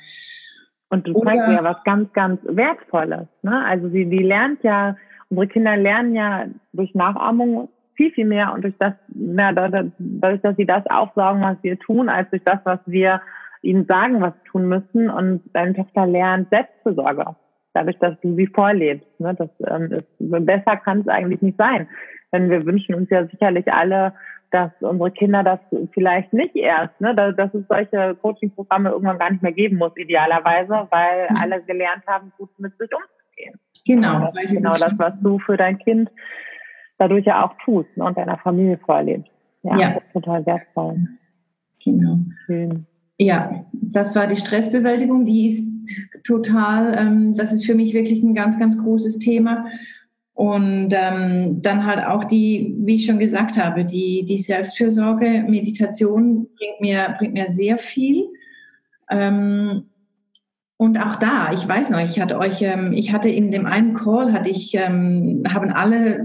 Und 0.91 1.07
du 1.07 1.15
zeigst 1.23 1.49
ja 1.49 1.65
was 1.65 1.83
ganz, 1.85 2.13
ganz 2.13 2.41
Wertvolles. 2.45 3.29
Ne? 3.43 3.65
Also 3.65 3.89
sie, 3.89 4.07
die 4.07 4.23
lernt 4.23 4.63
ja 4.63 4.97
Unsere 5.31 5.49
Kinder 5.49 5.77
lernen 5.77 6.15
ja 6.15 6.47
durch 6.73 6.95
Nachahmung 6.95 7.69
viel, 7.99 8.13
viel 8.13 8.27
mehr 8.27 8.53
und 8.55 8.63
durch 8.63 8.75
das, 8.79 8.95
na, 9.09 9.53
dadurch, 9.53 10.41
dass 10.41 10.57
sie 10.57 10.65
das 10.65 10.87
aufsaugen, 10.87 11.43
was 11.43 11.57
wir 11.63 11.79
tun, 11.79 12.09
als 12.09 12.31
durch 12.31 12.43
das, 12.45 12.61
was 12.65 12.79
wir 12.87 13.21
ihnen 13.61 13.87
sagen, 13.87 14.21
was 14.21 14.33
sie 14.35 14.51
tun 14.51 14.69
müssen. 14.69 15.11
Und 15.11 15.43
deine 15.53 15.75
Tochter 15.75 16.07
lernt 16.07 16.49
Selbstversorger, 16.51 17.37
dadurch, 17.75 17.99
dass 17.99 18.19
du 18.21 18.35
sie 18.37 18.47
vorlebst. 18.47 19.21
Ne? 19.21 19.35
Das 19.35 19.51
ähm, 19.67 19.93
ist, 19.93 20.07
besser 20.19 20.77
kann 20.77 21.01
es 21.01 21.09
eigentlich 21.09 21.43
nicht 21.43 21.59
sein. 21.59 21.89
Denn 22.33 22.49
wir 22.51 22.65
wünschen 22.65 22.95
uns 22.95 23.11
ja 23.11 23.27
sicherlich 23.27 23.71
alle, 23.73 24.15
dass 24.51 24.71
unsere 24.81 25.11
Kinder 25.11 25.43
das 25.43 25.61
vielleicht 25.93 26.33
nicht 26.33 26.57
erst, 26.57 26.99
ne, 27.01 27.15
dass, 27.15 27.37
dass 27.37 27.53
es 27.53 27.67
solche 27.69 28.15
Coaching-Programme 28.23 28.91
irgendwann 28.91 29.19
gar 29.19 29.31
nicht 29.31 29.43
mehr 29.43 29.53
geben 29.53 29.77
muss, 29.77 29.95
idealerweise, 29.97 30.89
weil 30.91 31.29
mhm. 31.29 31.37
alle 31.37 31.63
gelernt 31.63 32.07
haben, 32.07 32.33
gut 32.39 32.51
mit 32.59 32.77
sich 32.79 32.91
umzugehen 32.95 33.18
gehen. 33.39 33.55
Genau. 33.87 34.31
Das 34.35 34.45
ist 34.45 34.57
genau 34.57 34.77
das, 34.77 34.99
was 34.99 35.15
du 35.23 35.39
für 35.39 35.57
dein 35.57 35.79
Kind 35.79 36.11
dadurch 36.99 37.25
ja 37.25 37.47
auch 37.47 37.55
tust 37.65 37.97
ne, 37.97 38.05
und 38.05 38.19
deiner 38.19 38.39
Familie 38.39 38.79
vorlebst. 38.85 39.31
Ja, 39.63 39.79
ja. 39.79 39.95
Das 39.95 40.03
total 40.13 40.45
wertvoll. 40.47 41.09
Genau. 41.83 42.19
Schön. 42.45 42.87
Ja, 43.19 43.65
das 43.73 44.15
war 44.15 44.27
die 44.27 44.37
Stressbewältigung. 44.37 45.25
Die 45.25 45.49
ist 45.49 46.23
total, 46.25 46.97
ähm, 46.99 47.35
das 47.35 47.53
ist 47.53 47.67
für 47.67 47.75
mich 47.75 47.95
wirklich 47.95 48.23
ein 48.23 48.35
ganz, 48.35 48.59
ganz 48.59 48.79
großes 48.79 49.19
Thema. 49.19 49.67
Und 50.35 50.91
ähm, 50.93 51.63
dann 51.63 51.85
halt 51.85 52.05
auch 52.07 52.23
die, 52.23 52.77
wie 52.79 52.95
ich 52.95 53.07
schon 53.07 53.19
gesagt 53.19 53.59
habe, 53.59 53.85
die, 53.85 54.25
die 54.25 54.39
Selbstfürsorge, 54.39 55.45
Meditation 55.49 56.47
bringt 56.57 56.81
mir, 56.81 57.15
bringt 57.19 57.35
mir 57.35 57.49
sehr 57.49 57.79
viel. 57.79 58.29
Ähm, 59.11 59.87
und 60.81 60.97
auch 60.97 61.17
da, 61.17 61.51
ich 61.53 61.67
weiß 61.67 61.91
noch, 61.91 61.99
ich 61.99 62.21
hatte 62.21 62.39
euch, 62.39 62.63
ähm, 62.63 62.93
ich 62.93 63.13
hatte 63.13 63.29
in 63.29 63.51
dem 63.51 63.67
einen 63.67 63.95
Call, 63.95 64.33
hatte 64.33 64.49
ich, 64.49 64.75
ähm, 64.75 65.43
haben 65.53 65.73
alle 65.73 66.25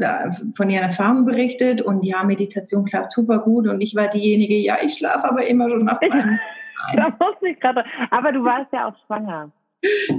von 0.56 0.70
ihren 0.70 0.84
Erfahrungen 0.84 1.26
berichtet 1.26 1.82
und 1.82 2.06
ja, 2.06 2.24
Meditation 2.24 2.86
klappt 2.86 3.12
super 3.12 3.40
gut 3.40 3.68
und 3.68 3.82
ich 3.82 3.96
war 3.96 4.10
diejenige, 4.10 4.56
ja, 4.58 4.78
ich 4.86 4.94
schlafe 4.94 5.28
aber 5.28 5.48
immer 5.48 5.70
schon 5.70 5.86
nach 5.86 6.00
zwei 6.00 6.40
Da 6.96 7.06
wusste 7.20 7.48
ich 7.48 7.60
gerade. 7.60 7.84
Aber 8.12 8.32
du 8.32 8.44
warst 8.44 8.72
ja 8.74 8.90
auch 8.90 8.96
schwanger. 9.08 9.52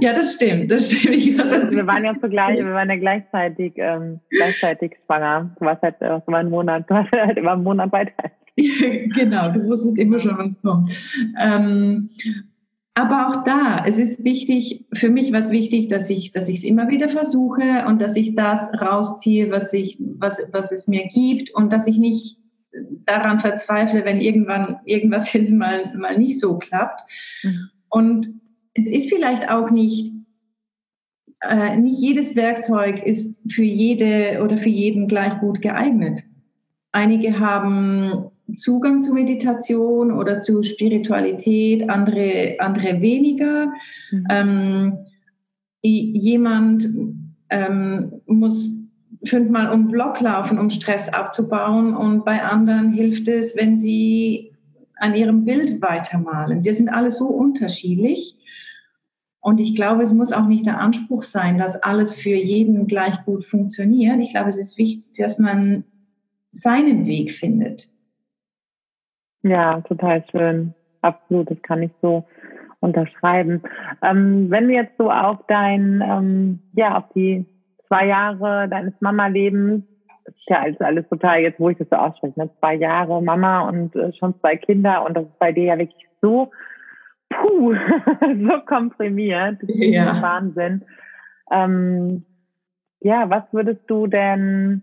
Ja, 0.01 0.13
das 0.13 0.33
stimmt, 0.33 0.69
das 0.69 0.91
stimmt. 0.91 1.39
Also, 1.39 1.71
wir 1.71 1.87
waren 1.87 2.03
ja 2.03 2.13
zugleich, 2.19 2.57
wir 2.63 2.73
waren 2.73 2.89
ja 2.89 2.97
gleichzeitig, 2.97 3.73
ähm, 3.77 4.19
gleichzeitig 4.29 4.97
schwanger. 5.05 5.55
Du 5.59 5.65
warst 5.65 5.81
halt, 5.81 5.95
du 6.01 6.21
war 6.25 6.39
ein 6.39 6.49
Monat, 6.49 6.89
du 6.89 6.93
warst 6.93 7.11
halt 7.15 7.37
immer 7.37 7.53
einen 7.53 7.63
Monat 7.63 7.91
weiter. 7.91 8.31
genau, 8.57 9.51
du 9.51 9.63
wusstest 9.65 9.97
immer 9.97 10.19
schon, 10.19 10.37
was 10.37 10.61
kommt. 10.61 10.89
Ähm, 11.39 12.09
aber 12.95 13.27
auch 13.27 13.43
da, 13.43 13.83
es 13.85 13.97
ist 13.97 14.23
wichtig, 14.23 14.85
für 14.93 15.09
mich 15.09 15.33
war 15.33 15.41
es 15.41 15.49
wichtig, 15.49 15.89
dass 15.89 16.09
ich, 16.09 16.31
dass 16.31 16.47
ich 16.47 16.59
es 16.59 16.63
immer 16.63 16.87
wieder 16.87 17.09
versuche 17.09 17.85
und 17.87 18.01
dass 18.01 18.15
ich 18.15 18.35
das 18.35 18.71
rausziehe, 18.81 19.51
was 19.51 19.73
ich, 19.73 19.97
was, 19.99 20.41
was 20.53 20.71
es 20.71 20.87
mir 20.87 21.07
gibt 21.07 21.51
und 21.51 21.73
dass 21.73 21.87
ich 21.87 21.97
nicht 21.97 22.37
daran 23.05 23.39
verzweifle, 23.39 24.05
wenn 24.05 24.21
irgendwann 24.21 24.79
irgendwas 24.85 25.31
jetzt 25.33 25.51
mal, 25.51 25.93
mal 25.97 26.17
nicht 26.17 26.39
so 26.39 26.57
klappt. 26.57 27.01
Mhm. 27.43 27.69
Und 27.89 28.27
es 28.73 28.87
ist 28.87 29.09
vielleicht 29.09 29.49
auch 29.49 29.71
nicht, 29.71 30.13
äh, 31.41 31.75
nicht 31.77 31.99
jedes 31.99 32.37
Werkzeug 32.37 33.05
ist 33.05 33.51
für 33.51 33.63
jede 33.63 34.41
oder 34.41 34.57
für 34.57 34.69
jeden 34.69 35.09
gleich 35.09 35.37
gut 35.39 35.61
geeignet. 35.61 36.23
Einige 36.93 37.39
haben 37.39 38.31
Zugang 38.53 39.01
zu 39.01 39.13
Meditation 39.13 40.11
oder 40.11 40.39
zu 40.39 40.61
Spiritualität, 40.61 41.89
andere, 41.89 42.55
andere 42.59 43.01
weniger. 43.01 43.73
Mhm. 44.11 44.27
Ähm, 44.29 44.97
jemand 45.81 46.87
ähm, 47.49 48.21
muss 48.25 48.89
fünfmal 49.23 49.71
um 49.71 49.87
Block 49.87 50.19
laufen, 50.21 50.59
um 50.59 50.69
Stress 50.69 51.09
abzubauen 51.09 51.95
und 51.95 52.25
bei 52.25 52.43
anderen 52.43 52.91
hilft 52.91 53.27
es, 53.27 53.55
wenn 53.57 53.77
sie 53.77 54.51
an 54.97 55.15
ihrem 55.15 55.45
Bild 55.45 55.81
weitermalen. 55.81 56.63
Wir 56.63 56.73
sind 56.73 56.89
alle 56.89 57.11
so 57.11 57.27
unterschiedlich 57.27 58.37
und 59.41 59.59
ich 59.59 59.75
glaube, 59.75 60.03
es 60.03 60.13
muss 60.13 60.31
auch 60.31 60.47
nicht 60.47 60.65
der 60.65 60.79
Anspruch 60.79 61.23
sein, 61.23 61.57
dass 61.57 61.75
alles 61.75 62.13
für 62.13 62.35
jeden 62.35 62.87
gleich 62.87 63.23
gut 63.25 63.43
funktioniert. 63.43 64.19
Ich 64.19 64.31
glaube, 64.31 64.49
es 64.49 64.57
ist 64.57 64.77
wichtig, 64.77 65.11
dass 65.17 65.39
man 65.39 65.83
seinen 66.51 67.05
Weg 67.05 67.31
findet. 67.31 67.89
Ja, 69.45 69.79
total 69.81 70.23
schön. 70.31 70.73
Absolut, 71.01 71.51
das 71.51 71.61
kann 71.61 71.83
ich 71.83 71.91
so 72.01 72.25
unterschreiben. 72.79 73.61
Ähm, 74.01 74.49
wenn 74.49 74.67
du 74.67 74.73
jetzt 74.73 74.97
so 74.97 75.11
auf 75.11 75.37
dein, 75.47 76.03
ähm, 76.03 76.59
ja, 76.73 76.97
auf 76.97 77.03
die 77.13 77.45
zwei 77.87 78.07
Jahre 78.07 78.67
deines 78.67 78.93
Mama-Lebens, 79.01 79.83
ist 80.25 80.49
ja 80.49 80.61
alles, 80.61 80.81
alles 80.81 81.07
total, 81.09 81.41
jetzt 81.41 81.59
wo 81.59 81.69
ich 81.69 81.77
das 81.77 81.87
so 81.91 81.95
ausspreche, 81.95 82.39
ne? 82.39 82.49
zwei 82.59 82.73
Jahre 82.73 83.21
Mama 83.21 83.69
und 83.69 83.95
äh, 83.95 84.11
schon 84.13 84.33
zwei 84.39 84.55
Kinder 84.55 85.05
und 85.05 85.15
das 85.15 85.25
ist 85.25 85.37
bei 85.37 85.51
dir 85.51 85.65
ja 85.65 85.77
wirklich 85.77 86.07
so, 86.21 86.49
puh, 87.29 87.75
so 88.49 88.59
komprimiert. 88.65 89.59
Das 89.61 89.69
ist 89.69 89.93
ja. 89.93 90.23
Wahnsinn. 90.23 90.83
Ähm, 91.51 92.25
ja, 93.01 93.29
was 93.29 93.43
würdest 93.51 93.83
du 93.85 94.07
denn 94.07 94.81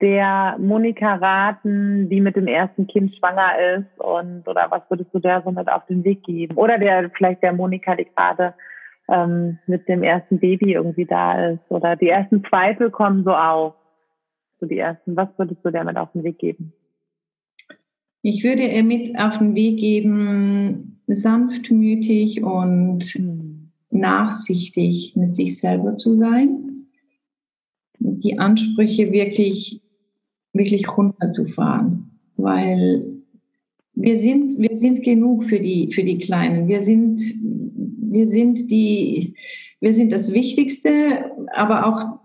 der 0.00 0.56
Monika 0.58 1.16
raten, 1.16 2.08
die 2.08 2.20
mit 2.20 2.36
dem 2.36 2.46
ersten 2.46 2.86
Kind 2.86 3.14
schwanger 3.16 3.76
ist 3.76 4.00
und 4.00 4.48
oder 4.48 4.66
was 4.70 4.82
würdest 4.88 5.12
du 5.12 5.18
der 5.18 5.42
so 5.42 5.50
mit 5.50 5.68
auf 5.68 5.84
den 5.86 6.04
Weg 6.04 6.22
geben? 6.22 6.56
Oder 6.56 6.78
der 6.78 7.10
vielleicht 7.10 7.42
der 7.42 7.52
Monika, 7.52 7.94
die 7.96 8.06
gerade 8.06 8.54
ähm, 9.08 9.58
mit 9.66 9.88
dem 9.88 10.02
ersten 10.02 10.38
Baby 10.38 10.72
irgendwie 10.72 11.04
da 11.04 11.50
ist 11.50 11.60
oder 11.68 11.96
die 11.96 12.08
ersten 12.08 12.42
Zweifel 12.44 12.90
kommen 12.90 13.24
so 13.24 13.32
auf. 13.32 13.74
So 14.58 14.66
die 14.66 14.78
ersten, 14.78 15.16
was 15.16 15.28
würdest 15.36 15.64
du 15.64 15.70
der 15.70 15.84
mit 15.84 15.96
auf 15.96 16.12
den 16.12 16.22
Weg 16.22 16.38
geben? 16.38 16.72
Ich 18.22 18.44
würde 18.44 18.66
ihr 18.66 18.84
mit 18.84 19.18
auf 19.18 19.38
den 19.38 19.54
Weg 19.54 19.78
geben, 19.78 21.00
sanftmütig 21.06 22.42
und 22.42 23.02
hm. 23.04 23.72
nachsichtig 23.90 25.14
mit 25.16 25.34
sich 25.34 25.58
selber 25.58 25.96
zu 25.96 26.14
sein, 26.14 26.86
die 27.98 28.38
Ansprüche 28.38 29.12
wirklich 29.12 29.79
wirklich 30.52 30.88
runterzufahren, 30.96 32.10
weil 32.36 33.04
wir 33.94 34.18
sind, 34.18 34.58
wir 34.58 34.78
sind 34.78 35.02
genug 35.02 35.44
für 35.44 35.60
die, 35.60 35.92
für 35.92 36.04
die 36.04 36.18
Kleinen. 36.18 36.68
Wir 36.68 36.80
sind, 36.80 37.20
wir 37.20 38.26
sind 38.26 38.70
die, 38.70 39.34
wir 39.80 39.94
sind 39.94 40.12
das 40.12 40.32
Wichtigste, 40.32 41.30
aber 41.52 41.86
auch 41.86 42.20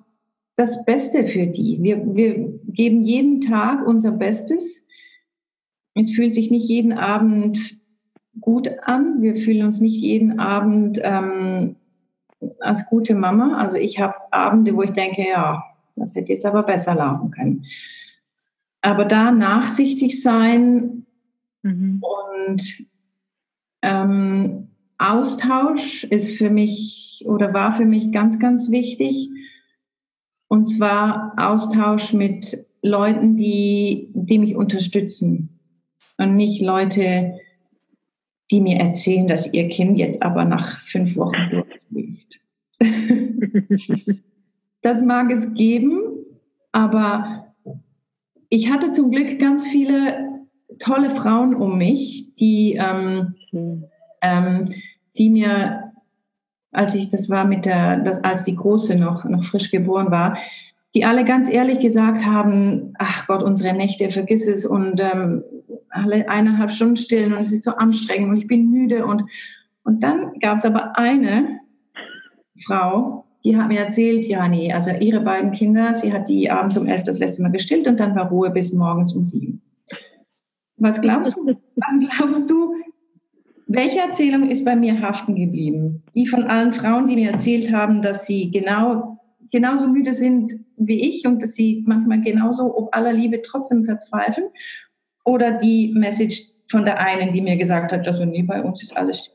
das 0.56 0.86
Beste 0.86 1.26
für 1.26 1.48
die. 1.48 1.80
Wir, 1.82 2.16
wir 2.16 2.60
geben 2.68 3.04
jeden 3.04 3.42
Tag 3.42 3.86
unser 3.86 4.12
Bestes. 4.12 4.88
Es 5.96 6.12
fühlt 6.12 6.34
sich 6.34 6.50
nicht 6.50 6.68
jeden 6.70 6.94
Abend 6.94 7.58
gut 8.40 8.70
an. 8.84 9.22
Wir 9.22 9.36
fühlen 9.36 9.66
uns 9.66 9.82
nicht 9.82 10.02
jeden 10.02 10.40
Abend 10.40 11.00
ähm, 11.04 11.76
als 12.60 12.86
gute 12.86 13.16
Mama. 13.16 13.58
Also 13.58 13.78
ich 13.78 14.00
habe 14.00 14.16
Abende, 14.32 14.76
wo 14.76 14.82
ich 14.82 14.92
denke, 14.92 15.28
ja, 15.28 15.64
das 15.96 16.16
hätte 16.16 16.34
jetzt 16.34 16.46
aber 16.46 16.64
besser 16.64 16.96
laufen 16.96 17.32
können 17.32 17.66
aber 18.86 19.06
da 19.06 19.32
nachsichtig 19.32 20.22
sein 20.22 21.06
mhm. 21.64 22.02
und 22.02 22.86
ähm, 23.82 24.68
Austausch 25.00 26.04
ist 26.06 26.38
für 26.38 26.52
mich 26.52 27.24
oder 27.26 27.54
war 27.54 27.74
für 27.74 27.86
mich 27.86 28.12
ganz, 28.12 28.40
ganz 28.40 28.70
wichtig. 28.70 29.30
Und 30.48 30.68
zwar 30.68 31.34
Austausch 31.38 32.14
mit 32.14 32.66
Leuten, 32.82 33.36
die, 33.36 34.10
die 34.14 34.38
mich 34.38 34.56
unterstützen 34.56 35.60
und 36.18 36.36
nicht 36.36 36.62
Leute, 36.62 37.40
die 38.52 38.62
mir 38.62 38.78
erzählen, 38.78 39.28
dass 39.28 39.52
ihr 39.52 39.68
Kind 39.68 39.98
jetzt 39.98 40.22
aber 40.22 40.46
nach 40.46 40.80
fünf 40.82 41.16
Wochen 41.16 41.50
durchliegt. 41.50 42.40
das 44.84 45.04
mag 45.04 45.32
es 45.32 45.56
geben, 45.56 46.00
aber 46.72 47.55
ich 48.50 48.72
hatte 48.72 48.92
zum 48.92 49.12
Glück 49.12 49.40
ganz 49.40 49.66
viele 49.66 50.26
tolle 50.80 51.10
Frauen 51.10 51.56
um 51.56 51.78
mich, 51.78 52.34
die, 52.36 52.80
ähm, 52.80 53.36
ähm, 54.22 54.74
die 55.18 55.30
mir, 55.30 55.94
als 56.72 56.96
ich, 56.96 57.10
das 57.10 57.30
war 57.30 57.46
mit 57.46 57.66
der, 57.66 57.98
das, 57.98 58.24
als 58.24 58.44
die 58.44 58.56
Große 58.56 58.96
noch, 58.96 59.24
noch 59.26 59.46
frisch 59.46 59.72
geboren 59.72 60.12
war, 60.12 60.38
die 60.94 61.06
alle 61.06 61.26
ganz 61.26 61.50
ehrlich 61.50 61.80
gesagt 61.80 62.26
haben, 62.26 62.94
ach 62.98 63.28
Gott, 63.28 63.44
unsere 63.44 63.74
Nächte, 63.74 64.10
vergiss 64.10 64.48
es 64.48 64.66
und 64.66 65.00
ähm, 65.00 65.44
alle 65.90 66.30
eineinhalb 66.30 66.72
Stunden 66.72 66.98
stillen 66.98 67.34
und 67.34 67.42
es 67.42 67.52
ist 67.52 67.64
so 67.64 67.72
anstrengend 67.72 68.30
und 68.30 68.38
ich 68.38 68.48
bin 68.48 68.70
müde 68.70 69.06
und, 69.06 69.24
und 69.84 70.04
dann 70.04 70.40
gab 70.40 70.58
es 70.58 70.66
aber 70.66 70.98
eine 70.98 71.60
Frau, 72.66 73.25
die 73.46 73.56
hat 73.56 73.68
mir 73.68 73.80
erzählt, 73.80 74.26
ja, 74.28 74.48
nee, 74.48 74.74
also 74.74 74.90
ihre 74.90 75.22
beiden 75.22 75.52
Kinder, 75.52 75.94
sie 75.94 76.12
hat 76.12 76.28
die 76.28 76.50
abends 76.50 76.76
um 76.78 76.88
elf 76.88 77.04
das 77.04 77.20
letzte 77.20 77.44
Mal 77.44 77.52
gestillt 77.52 77.88
und 77.88 78.00
dann 78.00 78.16
war 78.16 78.30
Ruhe 78.30 78.50
bis 78.50 78.74
morgens 78.74 79.14
um 79.14 79.24
sieben. 79.24 79.62
Was 80.78 81.00
glaubst 81.00 81.38
du? 81.38 81.56
Was 81.76 82.10
glaubst 82.10 82.50
du, 82.50 82.74
welche 83.68 84.00
Erzählung 84.00 84.50
ist 84.50 84.66
bei 84.66 84.76
mir 84.76 85.00
haften 85.00 85.36
geblieben? 85.36 86.04
Die 86.16 86.26
von 86.26 86.44
allen 86.46 86.74
Frauen, 86.74 87.08
die 87.08 87.16
mir 87.16 87.32
erzählt 87.32 87.72
haben, 87.72 88.02
dass 88.02 88.26
sie 88.26 88.50
genau, 88.50 89.20
genauso 89.52 89.88
müde 89.88 90.14
sind 90.14 90.56
wie 90.78 91.08
ich 91.08 91.26
und 91.28 91.42
dass 91.42 91.54
sie 91.54 91.84
manchmal 91.88 92.22
genauso 92.22 92.76
ob 92.76 92.96
aller 92.96 93.14
Liebe 93.14 93.42
trotzdem 93.44 93.86
verzweifeln? 93.86 94.48
Oder 95.24 95.52
die 95.52 95.94
Message 95.96 96.42
von 96.68 96.84
der 96.84 97.00
einen, 97.00 97.32
die 97.32 97.42
mir 97.42 97.58
gesagt 97.58 97.92
hat, 97.92 98.08
also 98.08 98.26
nee, 98.26 98.44
bei 98.44 98.62
uns 98.64 98.82
ist 98.82 98.98
alles 98.98 99.32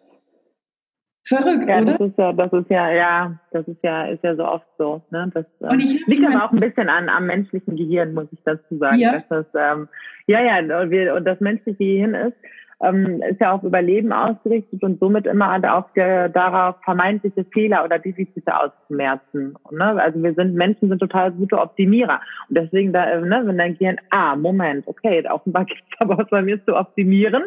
Verrückt, 1.24 1.68
ja, 1.68 1.80
oder? 1.80 1.98
Das 1.98 2.00
ist 2.00 2.18
ja, 2.18 2.32
das 2.32 2.52
ist 2.52 2.70
ja, 2.70 2.90
ja, 2.90 3.40
das 3.52 3.68
ist 3.68 3.82
ja, 3.82 4.06
ist 4.06 4.24
ja 4.24 4.34
so 4.34 4.44
oft 4.44 4.66
so. 4.78 5.02
Ne? 5.10 5.30
Das 5.34 5.44
ähm, 5.70 5.78
liegt 6.06 6.26
aber 6.26 6.46
auch 6.46 6.52
ein 6.52 6.60
bisschen 6.60 6.88
an 6.88 7.08
am 7.08 7.26
menschlichen 7.26 7.76
Gehirn, 7.76 8.14
muss 8.14 8.26
ich 8.32 8.40
dazu 8.44 8.78
sagen. 8.78 8.98
Ja, 8.98 9.12
dass 9.12 9.28
das, 9.28 9.46
ähm, 9.54 9.88
ja, 10.26 10.40
ja, 10.40 11.14
und 11.14 11.24
das 11.24 11.40
menschliche 11.40 11.78
Gehirn 11.78 12.14
ist, 12.14 12.36
ähm, 12.82 13.22
ist 13.22 13.40
ja 13.40 13.52
auf 13.52 13.62
Überleben 13.62 14.12
ausgerichtet 14.12 14.82
und 14.82 14.98
somit 15.00 15.26
immer 15.26 15.60
auf 15.76 15.92
der, 15.94 16.28
darauf 16.28 16.76
vermeintliche 16.82 17.44
Fehler 17.52 17.84
oder 17.84 17.98
Defizite 17.98 18.56
auszumerzen. 18.56 19.54
Ne? 19.70 20.02
Also 20.02 20.22
wir 20.22 20.34
sind, 20.34 20.54
Menschen 20.54 20.88
sind 20.88 20.98
total 20.98 21.32
gute 21.32 21.58
Optimierer. 21.58 22.20
Und 22.48 22.58
deswegen, 22.58 22.92
da, 22.92 23.04
äh, 23.04 23.20
ne, 23.20 23.42
wenn 23.44 23.58
dein 23.58 23.76
Gehirn, 23.76 23.98
ah, 24.10 24.34
Moment, 24.34 24.86
okay, 24.88 25.22
offenbar 25.28 25.64
gibt 25.66 25.82
es 25.90 26.00
aber 26.00 26.18
was 26.18 26.28
bei 26.30 26.42
mir 26.42 26.64
zu 26.64 26.76
optimieren. 26.76 27.44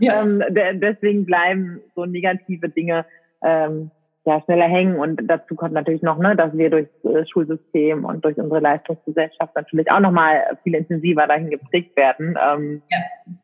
Ja. 0.00 0.22
Ähm, 0.22 0.42
deswegen 0.54 1.26
bleiben 1.26 1.80
so 1.94 2.04
negative 2.04 2.68
Dinge 2.68 3.04
ähm, 3.42 3.90
ja, 4.24 4.40
schneller 4.42 4.66
hängen. 4.66 4.96
Und 4.96 5.22
dazu 5.26 5.56
kommt 5.56 5.72
natürlich 5.72 6.02
noch, 6.02 6.18
ne, 6.18 6.36
dass 6.36 6.56
wir 6.56 6.70
durch 6.70 6.88
das 7.02 7.14
äh, 7.14 7.26
Schulsystem 7.26 8.04
und 8.04 8.24
durch 8.24 8.36
unsere 8.36 8.60
Leistungsgesellschaft 8.60 9.54
natürlich 9.54 9.90
auch 9.90 10.00
nochmal 10.00 10.58
viel 10.62 10.74
intensiver 10.74 11.26
dahin 11.26 11.50
geprägt 11.50 11.96
werden. 11.96 12.36
Ähm, 12.40 12.82
ja. 12.88 12.98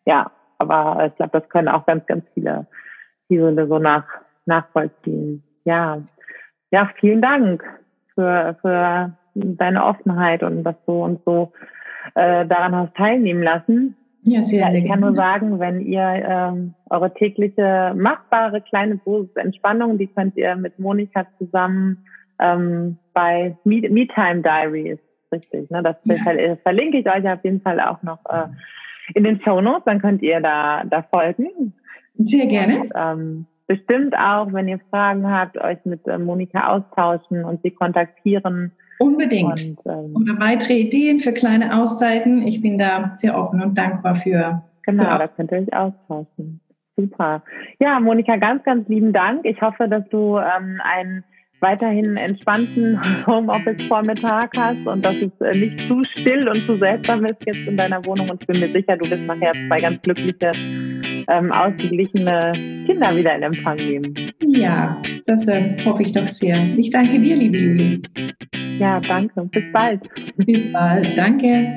ja, 0.06 0.30
aber 0.62 1.06
ich 1.06 1.14
glaube, 1.16 1.40
das 1.40 1.48
können 1.48 1.68
auch 1.68 1.86
ganz, 1.86 2.06
ganz 2.06 2.24
viele, 2.34 2.66
viele 3.28 3.66
so 3.66 3.78
nach, 3.78 4.04
nachvollziehen. 4.46 5.42
ja, 5.64 6.02
ja, 6.70 6.90
vielen 6.98 7.20
Dank 7.20 7.62
für, 8.14 8.56
für 8.62 9.12
deine 9.34 9.84
Offenheit 9.84 10.42
und 10.42 10.64
dass 10.64 10.76
du 10.86 11.04
uns 11.04 11.20
so 11.24 11.52
äh, 12.14 12.46
daran 12.46 12.74
hast 12.74 12.96
teilnehmen 12.96 13.42
lassen. 13.42 13.96
Ja, 14.24 14.42
sehr 14.42 14.68
ja, 14.68 14.74
ich 14.74 14.88
kann 14.88 15.00
nur 15.00 15.14
sagen, 15.14 15.58
wenn 15.58 15.80
ihr 15.80 16.00
ähm, 16.00 16.74
eure 16.88 17.12
tägliche 17.12 17.92
machbare 17.96 18.60
kleine 18.60 18.98
Dosis 18.98 19.34
Entspannung, 19.34 19.98
die 19.98 20.06
könnt 20.06 20.36
ihr 20.36 20.54
mit 20.54 20.78
Monika 20.78 21.26
zusammen 21.38 22.04
ähm, 22.38 22.98
bei 23.14 23.56
Me, 23.64 23.82
Me 23.90 24.06
Time 24.06 24.42
Diaries, 24.42 24.98
richtig, 25.32 25.70
ne? 25.70 25.82
Das 25.82 25.96
ja. 26.04 26.16
verlinke 26.62 26.98
ich 26.98 27.06
euch 27.06 27.28
auf 27.28 27.42
jeden 27.42 27.60
Fall 27.62 27.80
auch 27.80 28.02
noch 28.02 28.20
äh, 28.28 28.46
in 29.14 29.24
den 29.24 29.40
Show 29.42 29.60
Notes, 29.60 29.84
dann 29.84 30.00
könnt 30.00 30.22
ihr 30.22 30.40
da, 30.40 30.84
da 30.84 31.02
folgen. 31.02 31.72
Sehr 32.18 32.46
gerne. 32.46 32.80
Und, 32.80 32.92
ähm, 32.94 33.46
bestimmt 33.66 34.16
auch, 34.16 34.52
wenn 34.52 34.68
ihr 34.68 34.80
Fragen 34.90 35.28
habt, 35.30 35.58
euch 35.58 35.78
mit 35.84 36.06
äh, 36.06 36.18
Monika 36.18 36.68
austauschen 36.68 37.44
und 37.44 37.62
sie 37.62 37.70
kontaktieren. 37.70 38.72
Unbedingt. 38.98 39.64
Und, 39.64 39.78
ähm, 39.86 40.16
Oder 40.16 40.38
weitere 40.38 40.74
Ideen 40.74 41.20
für 41.20 41.32
kleine 41.32 41.80
Auszeiten. 41.80 42.46
Ich 42.46 42.60
bin 42.60 42.78
da 42.78 43.12
sehr 43.14 43.36
offen 43.36 43.62
und 43.62 43.76
dankbar 43.76 44.16
für. 44.16 44.62
Genau, 44.84 45.04
für 45.04 45.18
da 45.18 45.26
könnt 45.26 45.52
ihr 45.52 45.58
euch 45.58 45.72
austauschen. 45.72 46.60
Super. 46.96 47.42
Ja, 47.80 47.98
Monika, 48.00 48.36
ganz, 48.36 48.62
ganz 48.64 48.88
lieben 48.88 49.12
Dank. 49.12 49.44
Ich 49.44 49.60
hoffe, 49.62 49.88
dass 49.88 50.06
du 50.10 50.38
ähm, 50.38 50.80
einen 50.84 51.24
weiterhin 51.62 52.16
entspannten 52.16 52.92
mhm. 52.92 53.26
Homeoffice-Vormittag 53.26 54.50
hast 54.56 54.86
und 54.86 55.02
dass 55.04 55.14
es 55.16 55.30
äh, 55.40 55.56
nicht 55.56 55.80
zu 55.88 56.02
still 56.16 56.48
und 56.48 56.66
zu 56.66 56.76
seltsam 56.76 57.24
ist 57.24 57.36
jetzt 57.46 57.66
in 57.66 57.76
deiner 57.76 58.04
Wohnung. 58.04 58.28
Und 58.30 58.42
ich 58.42 58.46
bin 58.46 58.60
mir 58.60 58.72
sicher, 58.72 58.96
du 58.96 59.08
wirst 59.08 59.22
nachher 59.22 59.52
zwei 59.68 59.80
ganz 59.80 60.02
glückliche, 60.02 60.52
ähm, 61.28 61.52
ausgeglichene 61.52 62.52
Kinder 62.86 63.16
wieder 63.16 63.34
in 63.36 63.42
Empfang 63.42 63.76
nehmen. 63.76 64.14
Ja, 64.46 65.00
das 65.26 65.48
äh, 65.48 65.76
hoffe 65.84 66.02
ich 66.02 66.12
doch 66.12 66.26
sehr. 66.26 66.56
Ich 66.76 66.90
danke 66.90 67.20
dir, 67.20 67.36
liebe 67.36 67.56
Juli. 67.56 68.02
Ja, 68.78 69.00
danke. 69.00 69.44
Bis 69.44 69.64
bald. 69.72 70.00
Bis 70.36 70.72
bald. 70.72 71.16
Danke. 71.16 71.76